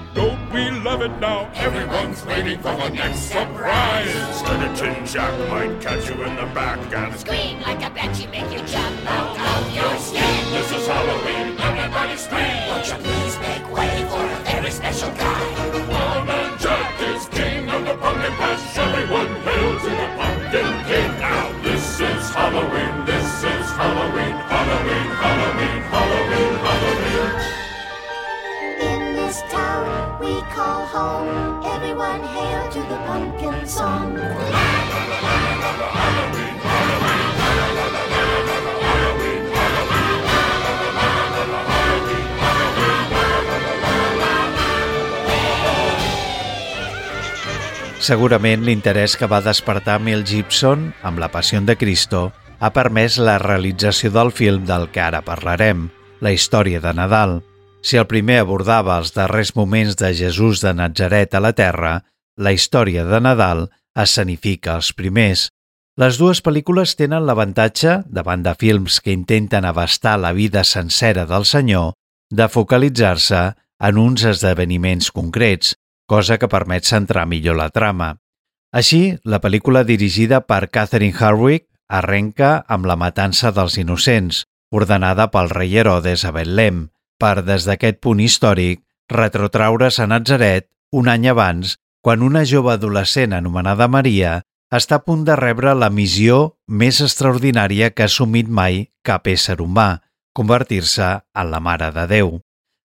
we 0.54 0.70
love 0.70 1.02
it 1.02 1.20
now? 1.20 1.50
everyone's 1.56 2.26
waiting 2.26 2.58
for 2.58 2.76
the 2.76 2.90
next 2.90 3.20
surprise. 3.20 4.40
Skeleton 4.40 5.06
Jack 5.06 5.50
might 5.50 5.80
catch 5.82 6.10
you 6.10 6.22
in 6.24 6.36
the 6.36 6.46
back 6.54 6.80
and 6.94 7.20
Scream 7.20 7.62
like 7.62 7.84
a 7.84 7.90
banshee, 7.90 8.28
make 8.28 8.52
you 8.52 8.60
jump 8.66 9.12
out 9.12 9.38
of 9.40 9.76
your 9.76 9.98
skin. 9.98 10.52
This 10.52 10.72
is 10.72 10.88
Halloween, 10.88 11.58
everybody 11.60 12.18
scream. 12.18 12.68
Won't 12.68 12.88
you 12.88 12.96
please 12.96 13.40
make 13.40 13.72
way 13.72 14.06
for 14.10 14.24
a 14.24 14.40
very 14.52 14.72
special 14.72 15.10
guy? 15.12 16.01
Home. 30.92 31.64
Everyone 31.64 32.24
hail 32.36 32.64
to 32.76 32.82
the 32.92 33.00
pumpkin 33.08 33.68
song. 33.68 34.20
Segurament 48.02 48.66
l'interès 48.66 49.14
que 49.16 49.30
va 49.30 49.40
despertar 49.46 50.00
Mel 50.02 50.26
Gibson 50.26 50.90
amb 51.06 51.22
La 51.22 51.30
Passió 51.32 51.62
de 51.62 51.78
Cristo 51.78 52.32
ha 52.60 52.72
permès 52.74 53.16
la 53.22 53.38
realització 53.40 54.12
del 54.12 54.34
film 54.36 54.66
del 54.66 54.90
que 54.92 55.02
ara 55.06 55.22
parlarem, 55.24 55.88
la 56.20 56.34
història 56.34 56.82
de 56.82 56.94
Nadal. 56.98 57.40
Si 57.82 57.98
el 57.98 58.06
primer 58.06 58.40
abordava 58.44 59.00
els 59.02 59.14
darrers 59.16 59.56
moments 59.58 59.98
de 59.98 60.14
Jesús 60.14 60.62
de 60.62 60.74
Nazaret 60.78 61.34
a 61.34 61.42
la 61.42 61.54
Terra, 61.58 61.94
la 62.38 62.54
història 62.54 63.04
de 63.06 63.20
Nadal 63.20 63.66
escenifica 63.98 64.76
els 64.78 64.94
primers. 64.94 65.50
Les 66.00 66.18
dues 66.22 66.40
pel·lícules 66.46 66.94
tenen 66.96 67.26
l'avantatge, 67.26 67.98
davant 68.06 68.46
de 68.46 68.54
films 68.56 69.02
que 69.02 69.12
intenten 69.12 69.66
abastar 69.66 70.18
la 70.22 70.32
vida 70.32 70.64
sencera 70.64 71.26
del 71.26 71.46
senyor, 71.46 71.94
de 72.32 72.48
focalitzar-se 72.48 73.42
en 73.82 73.98
uns 73.98 74.24
esdeveniments 74.30 75.12
concrets, 75.12 75.76
cosa 76.08 76.38
que 76.38 76.48
permet 76.48 76.88
centrar 76.88 77.26
millor 77.28 77.58
la 77.58 77.70
trama. 77.74 78.16
Així, 78.72 79.18
la 79.26 79.42
pel·lícula 79.44 79.84
dirigida 79.84 80.40
per 80.48 80.70
Catherine 80.72 81.18
Harwick 81.18 81.68
arrenca 81.90 82.62
amb 82.72 82.88
la 82.88 82.96
matança 82.96 83.52
dels 83.52 83.76
innocents, 83.82 84.46
ordenada 84.72 85.28
pel 85.34 85.52
rei 85.52 85.76
Herodes 85.76 86.24
a 86.24 86.32
Betlem, 86.32 86.86
per, 87.22 87.42
des 87.46 87.68
d'aquest 87.70 88.02
punt 88.02 88.20
històric, 88.24 88.82
retrotraure's 89.12 90.00
a 90.02 90.08
Nazaret 90.10 90.68
un 90.92 91.08
any 91.08 91.28
abans, 91.32 91.78
quan 92.02 92.24
una 92.26 92.44
jove 92.50 92.74
adolescent 92.74 93.34
anomenada 93.38 93.88
Maria 93.88 94.42
està 94.72 94.98
a 95.00 95.04
punt 95.06 95.26
de 95.28 95.36
rebre 95.36 95.74
la 95.76 95.92
missió 95.92 96.56
més 96.68 97.02
extraordinària 97.04 97.92
que 97.92 98.06
ha 98.06 98.12
assumit 98.12 98.48
mai 98.48 98.86
cap 99.06 99.28
ésser 99.28 99.60
humà, 99.62 100.02
convertir-se 100.34 101.12
en 101.36 101.52
la 101.52 101.60
Mare 101.60 101.92
de 101.96 102.08
Déu. 102.08 102.40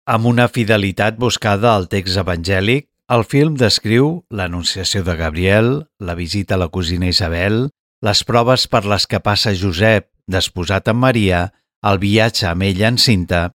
Amb 0.06 0.26
una 0.26 0.48
fidelitat 0.48 1.18
buscada 1.18 1.74
al 1.74 1.88
text 1.88 2.20
evangèlic, 2.20 2.86
el 3.10 3.24
film 3.24 3.56
descriu 3.58 4.20
l'anunciació 4.30 5.02
de 5.06 5.16
Gabriel, 5.18 5.70
la 5.98 6.14
visita 6.14 6.54
a 6.54 6.60
la 6.62 6.68
cosina 6.68 7.08
Isabel, 7.10 7.70
les 8.06 8.22
proves 8.24 8.66
per 8.70 8.84
les 8.86 9.06
que 9.06 9.20
passa 9.20 9.56
Josep, 9.56 10.06
desposat 10.30 10.88
amb 10.88 11.02
Maria, 11.08 11.48
el 11.82 11.98
viatge 11.98 12.46
amb 12.48 12.68
ella 12.68 12.92
encinta, 12.92 13.50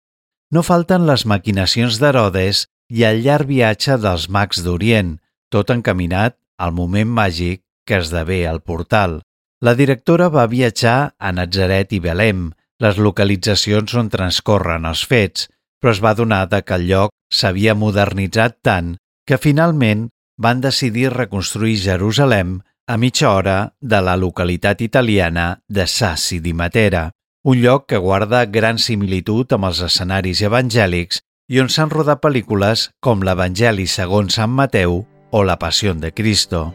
no 0.54 0.62
falten 0.62 1.02
les 1.08 1.24
maquinacions 1.26 1.96
d'Herodes 1.98 2.64
i 2.94 3.02
el 3.08 3.24
llarg 3.24 3.48
viatge 3.50 3.96
dels 3.98 4.28
mags 4.30 4.60
d'Orient, 4.62 5.16
tot 5.50 5.72
encaminat 5.74 6.36
al 6.62 6.74
moment 6.76 7.10
màgic 7.10 7.64
que 7.88 7.98
esdevé 7.98 8.44
el 8.46 8.60
portal. 8.62 9.18
La 9.66 9.74
directora 9.74 10.28
va 10.30 10.46
viatjar 10.50 11.14
a 11.18 11.32
Nazaret 11.34 11.94
i 11.96 12.00
Belém, 12.04 12.52
les 12.78 13.00
localitzacions 13.06 13.96
on 13.98 14.12
transcorren 14.12 14.86
els 14.86 15.02
fets, 15.10 15.48
però 15.80 15.94
es 15.96 16.02
va 16.04 16.14
donar 16.14 16.44
de 16.52 16.62
que 16.62 16.78
el 16.78 16.86
lloc 16.90 17.14
s'havia 17.32 17.74
modernitzat 17.74 18.60
tant 18.62 18.94
que 19.26 19.40
finalment 19.40 20.06
van 20.38 20.62
decidir 20.62 21.10
reconstruir 21.14 21.80
Jerusalem 21.82 22.60
a 22.86 22.96
mitja 23.00 23.32
hora 23.32 23.58
de 23.80 24.00
la 24.04 24.14
localitat 24.20 24.86
italiana 24.86 25.48
de 25.66 25.86
Sassi 25.88 26.38
di 26.44 26.52
Matera, 26.52 27.08
un 27.44 27.60
lloc 27.60 27.84
que 27.86 27.98
guarda 28.00 28.46
gran 28.48 28.78
similitud 28.80 29.52
amb 29.52 29.68
els 29.68 29.82
escenaris 29.84 30.40
evangèlics 30.48 31.20
i 31.52 31.60
on 31.60 31.68
s'han 31.68 31.92
rodat 31.92 32.22
pel·lícules 32.24 32.86
com 33.04 33.20
l'Evangeli 33.20 33.84
segons 33.84 34.40
Sant 34.40 34.54
Mateu 34.62 35.02
o 35.30 35.44
La 35.44 35.58
Passió 35.60 35.92
de 35.92 36.14
Cristo. 36.16 36.70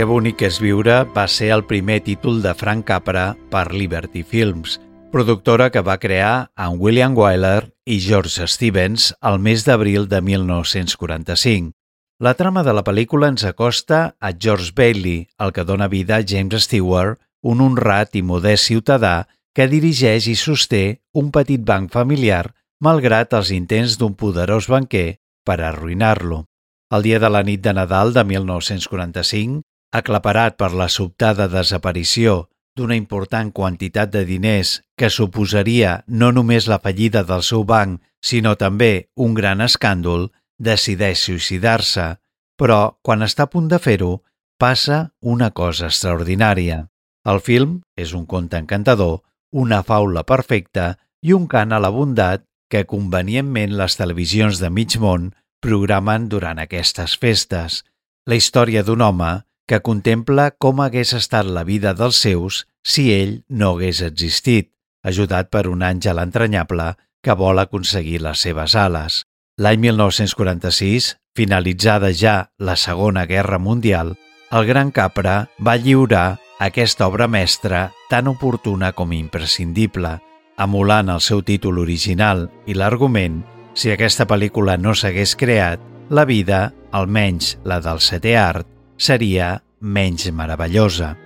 Que 0.00 0.06
bonic 0.08 0.40
és 0.46 0.56
viure 0.64 0.94
va 1.12 1.26
ser 1.28 1.50
el 1.52 1.60
primer 1.68 1.98
títol 2.00 2.38
de 2.40 2.54
Frank 2.56 2.86
Capra 2.88 3.34
per 3.52 3.66
Liberty 3.74 4.22
Films, 4.24 4.78
productora 5.12 5.66
que 5.68 5.82
va 5.84 5.98
crear 6.00 6.46
amb 6.56 6.80
William 6.80 7.12
Wyler 7.18 7.66
i 7.84 7.98
George 8.00 8.46
Stevens 8.48 9.10
el 9.20 9.36
mes 9.44 9.66
d'abril 9.68 10.08
de 10.08 10.22
1945. 10.24 11.74
La 12.16 12.32
trama 12.32 12.64
de 12.64 12.72
la 12.72 12.86
pel·lícula 12.88 13.28
ens 13.28 13.44
acosta 13.44 14.16
a 14.16 14.32
George 14.32 14.72
Bailey, 14.72 15.28
el 15.36 15.52
que 15.52 15.68
dona 15.68 15.92
vida 15.92 16.16
a 16.16 16.24
James 16.24 16.64
Stewart, 16.64 17.20
un 17.44 17.60
honrat 17.60 18.16
i 18.16 18.24
modest 18.24 18.72
ciutadà 18.72 19.26
que 19.52 19.68
dirigeix 19.68 20.32
i 20.32 20.36
sosté 20.48 20.84
un 21.12 21.28
petit 21.28 21.60
banc 21.60 21.92
familiar 21.92 22.46
malgrat 22.80 23.36
els 23.36 23.52
intents 23.52 24.00
d'un 24.00 24.16
poderós 24.16 24.64
banquer 24.64 25.18
per 25.44 25.60
arruïnar-lo. 25.60 26.46
El 26.88 27.04
dia 27.04 27.20
de 27.20 27.28
la 27.28 27.44
nit 27.44 27.60
de 27.60 27.76
Nadal 27.76 28.16
de 28.16 28.24
1945, 28.24 29.60
aclaparat 29.92 30.56
per 30.56 30.72
la 30.72 30.88
sobtada 30.88 31.48
desaparició 31.50 32.46
d'una 32.78 32.96
important 32.96 33.50
quantitat 33.52 34.12
de 34.14 34.24
diners 34.24 34.80
que 34.96 35.10
suposaria 35.10 36.00
no 36.06 36.30
només 36.32 36.68
la 36.70 36.78
fallida 36.78 37.24
del 37.26 37.42
seu 37.42 37.64
banc, 37.64 38.00
sinó 38.22 38.54
també 38.56 39.10
un 39.16 39.34
gran 39.34 39.60
escàndol, 39.60 40.30
decideix 40.58 41.24
suïcidar-se, 41.26 42.14
però 42.56 42.96
quan 43.02 43.24
està 43.26 43.48
a 43.48 43.52
punt 43.52 43.68
de 43.68 43.80
fer-ho, 43.80 44.20
passa 44.60 45.10
una 45.20 45.50
cosa 45.50 45.88
extraordinària. 45.88 46.86
El 47.24 47.40
film 47.40 47.80
és 47.96 48.12
un 48.16 48.26
conte 48.26 48.60
encantador, 48.60 49.20
una 49.52 49.82
faula 49.82 50.24
perfecta 50.24 50.94
i 51.24 51.34
un 51.36 51.46
cant 51.48 51.72
a 51.72 51.80
la 51.82 51.90
bondat 51.92 52.44
que 52.70 52.86
convenientment 52.86 53.74
les 53.76 53.96
televisions 53.98 54.60
de 54.62 54.70
mig 54.70 54.96
món 55.00 55.32
programen 55.64 56.28
durant 56.28 56.60
aquestes 56.62 57.16
festes. 57.18 57.82
La 58.28 58.36
història 58.38 58.84
d'un 58.86 59.02
home 59.02 59.32
que 59.70 59.78
contempla 59.86 60.50
com 60.58 60.80
hagués 60.82 61.12
estat 61.14 61.46
la 61.46 61.62
vida 61.62 61.92
dels 61.94 62.18
seus 62.18 62.64
si 62.82 63.12
ell 63.14 63.36
no 63.46 63.76
hagués 63.76 64.00
existit, 64.02 64.72
ajudat 65.06 65.46
per 65.54 65.68
un 65.70 65.84
àngel 65.86 66.18
entranyable 66.18 66.96
que 67.22 67.36
vol 67.38 67.62
aconseguir 67.62 68.18
les 68.24 68.42
seves 68.42 68.74
ales. 68.74 69.20
L'any 69.62 69.78
1946, 69.84 71.12
finalitzada 71.38 72.10
ja 72.10 72.50
la 72.58 72.74
Segona 72.74 73.26
Guerra 73.30 73.60
Mundial, 73.62 74.16
el 74.50 74.66
Gran 74.66 74.90
Capra 74.90 75.36
va 75.62 75.76
lliurar 75.78 76.40
aquesta 76.58 77.06
obra 77.06 77.28
mestra 77.30 77.92
tan 78.10 78.26
oportuna 78.26 78.90
com 78.90 79.14
imprescindible, 79.14 80.16
emulant 80.58 81.14
el 81.14 81.22
seu 81.22 81.44
títol 81.46 81.78
original 81.78 82.48
i 82.66 82.74
l'argument, 82.74 83.44
si 83.78 83.94
aquesta 83.94 84.26
pel·lícula 84.26 84.74
no 84.82 84.96
s'hagués 84.98 85.36
creat, 85.38 85.78
la 86.10 86.26
vida, 86.26 86.72
almenys 86.90 87.54
la 87.62 87.78
del 87.78 88.02
setè 88.02 88.34
art, 88.34 88.66
seria 89.00 89.62
menys 89.80 90.28
meravellosa. 90.30 91.16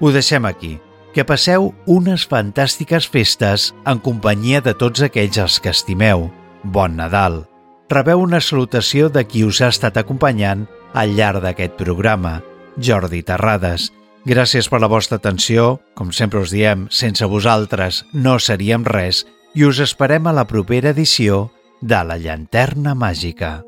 Ho 0.00 0.10
deixem 0.14 0.48
aquí. 0.48 0.78
Que 1.12 1.24
passeu 1.24 1.72
unes 1.88 2.24
fantàstiques 2.28 3.08
festes 3.10 3.72
en 3.88 4.00
companyia 4.04 4.60
de 4.64 4.74
tots 4.76 5.02
aquells 5.04 5.38
els 5.40 5.60
que 5.60 5.72
estimeu. 5.74 6.28
Bon 6.62 6.96
Nadal! 6.96 7.44
Rebeu 7.88 8.20
una 8.20 8.40
salutació 8.44 9.08
de 9.08 9.24
qui 9.24 9.44
us 9.48 9.62
ha 9.64 9.70
estat 9.72 9.96
acompanyant 9.96 10.66
al 10.92 11.14
llarg 11.16 11.40
d'aquest 11.44 11.78
programa, 11.80 12.42
Jordi 12.76 13.22
Terrades. 13.24 13.88
Gràcies 14.28 14.68
per 14.68 14.82
la 14.82 14.90
vostra 14.92 15.16
atenció. 15.16 15.78
Com 15.96 16.12
sempre 16.12 16.42
us 16.44 16.52
diem, 16.52 16.86
sense 16.90 17.24
vosaltres 17.24 18.04
no 18.12 18.36
seríem 18.38 18.84
res 18.84 19.24
i 19.56 19.64
us 19.64 19.80
esperem 19.80 20.28
a 20.28 20.36
la 20.36 20.44
propera 20.46 20.92
edició 20.92 21.48
de 21.80 22.02
La 22.04 22.18
Llanterna 22.20 22.94
Màgica. 22.94 23.67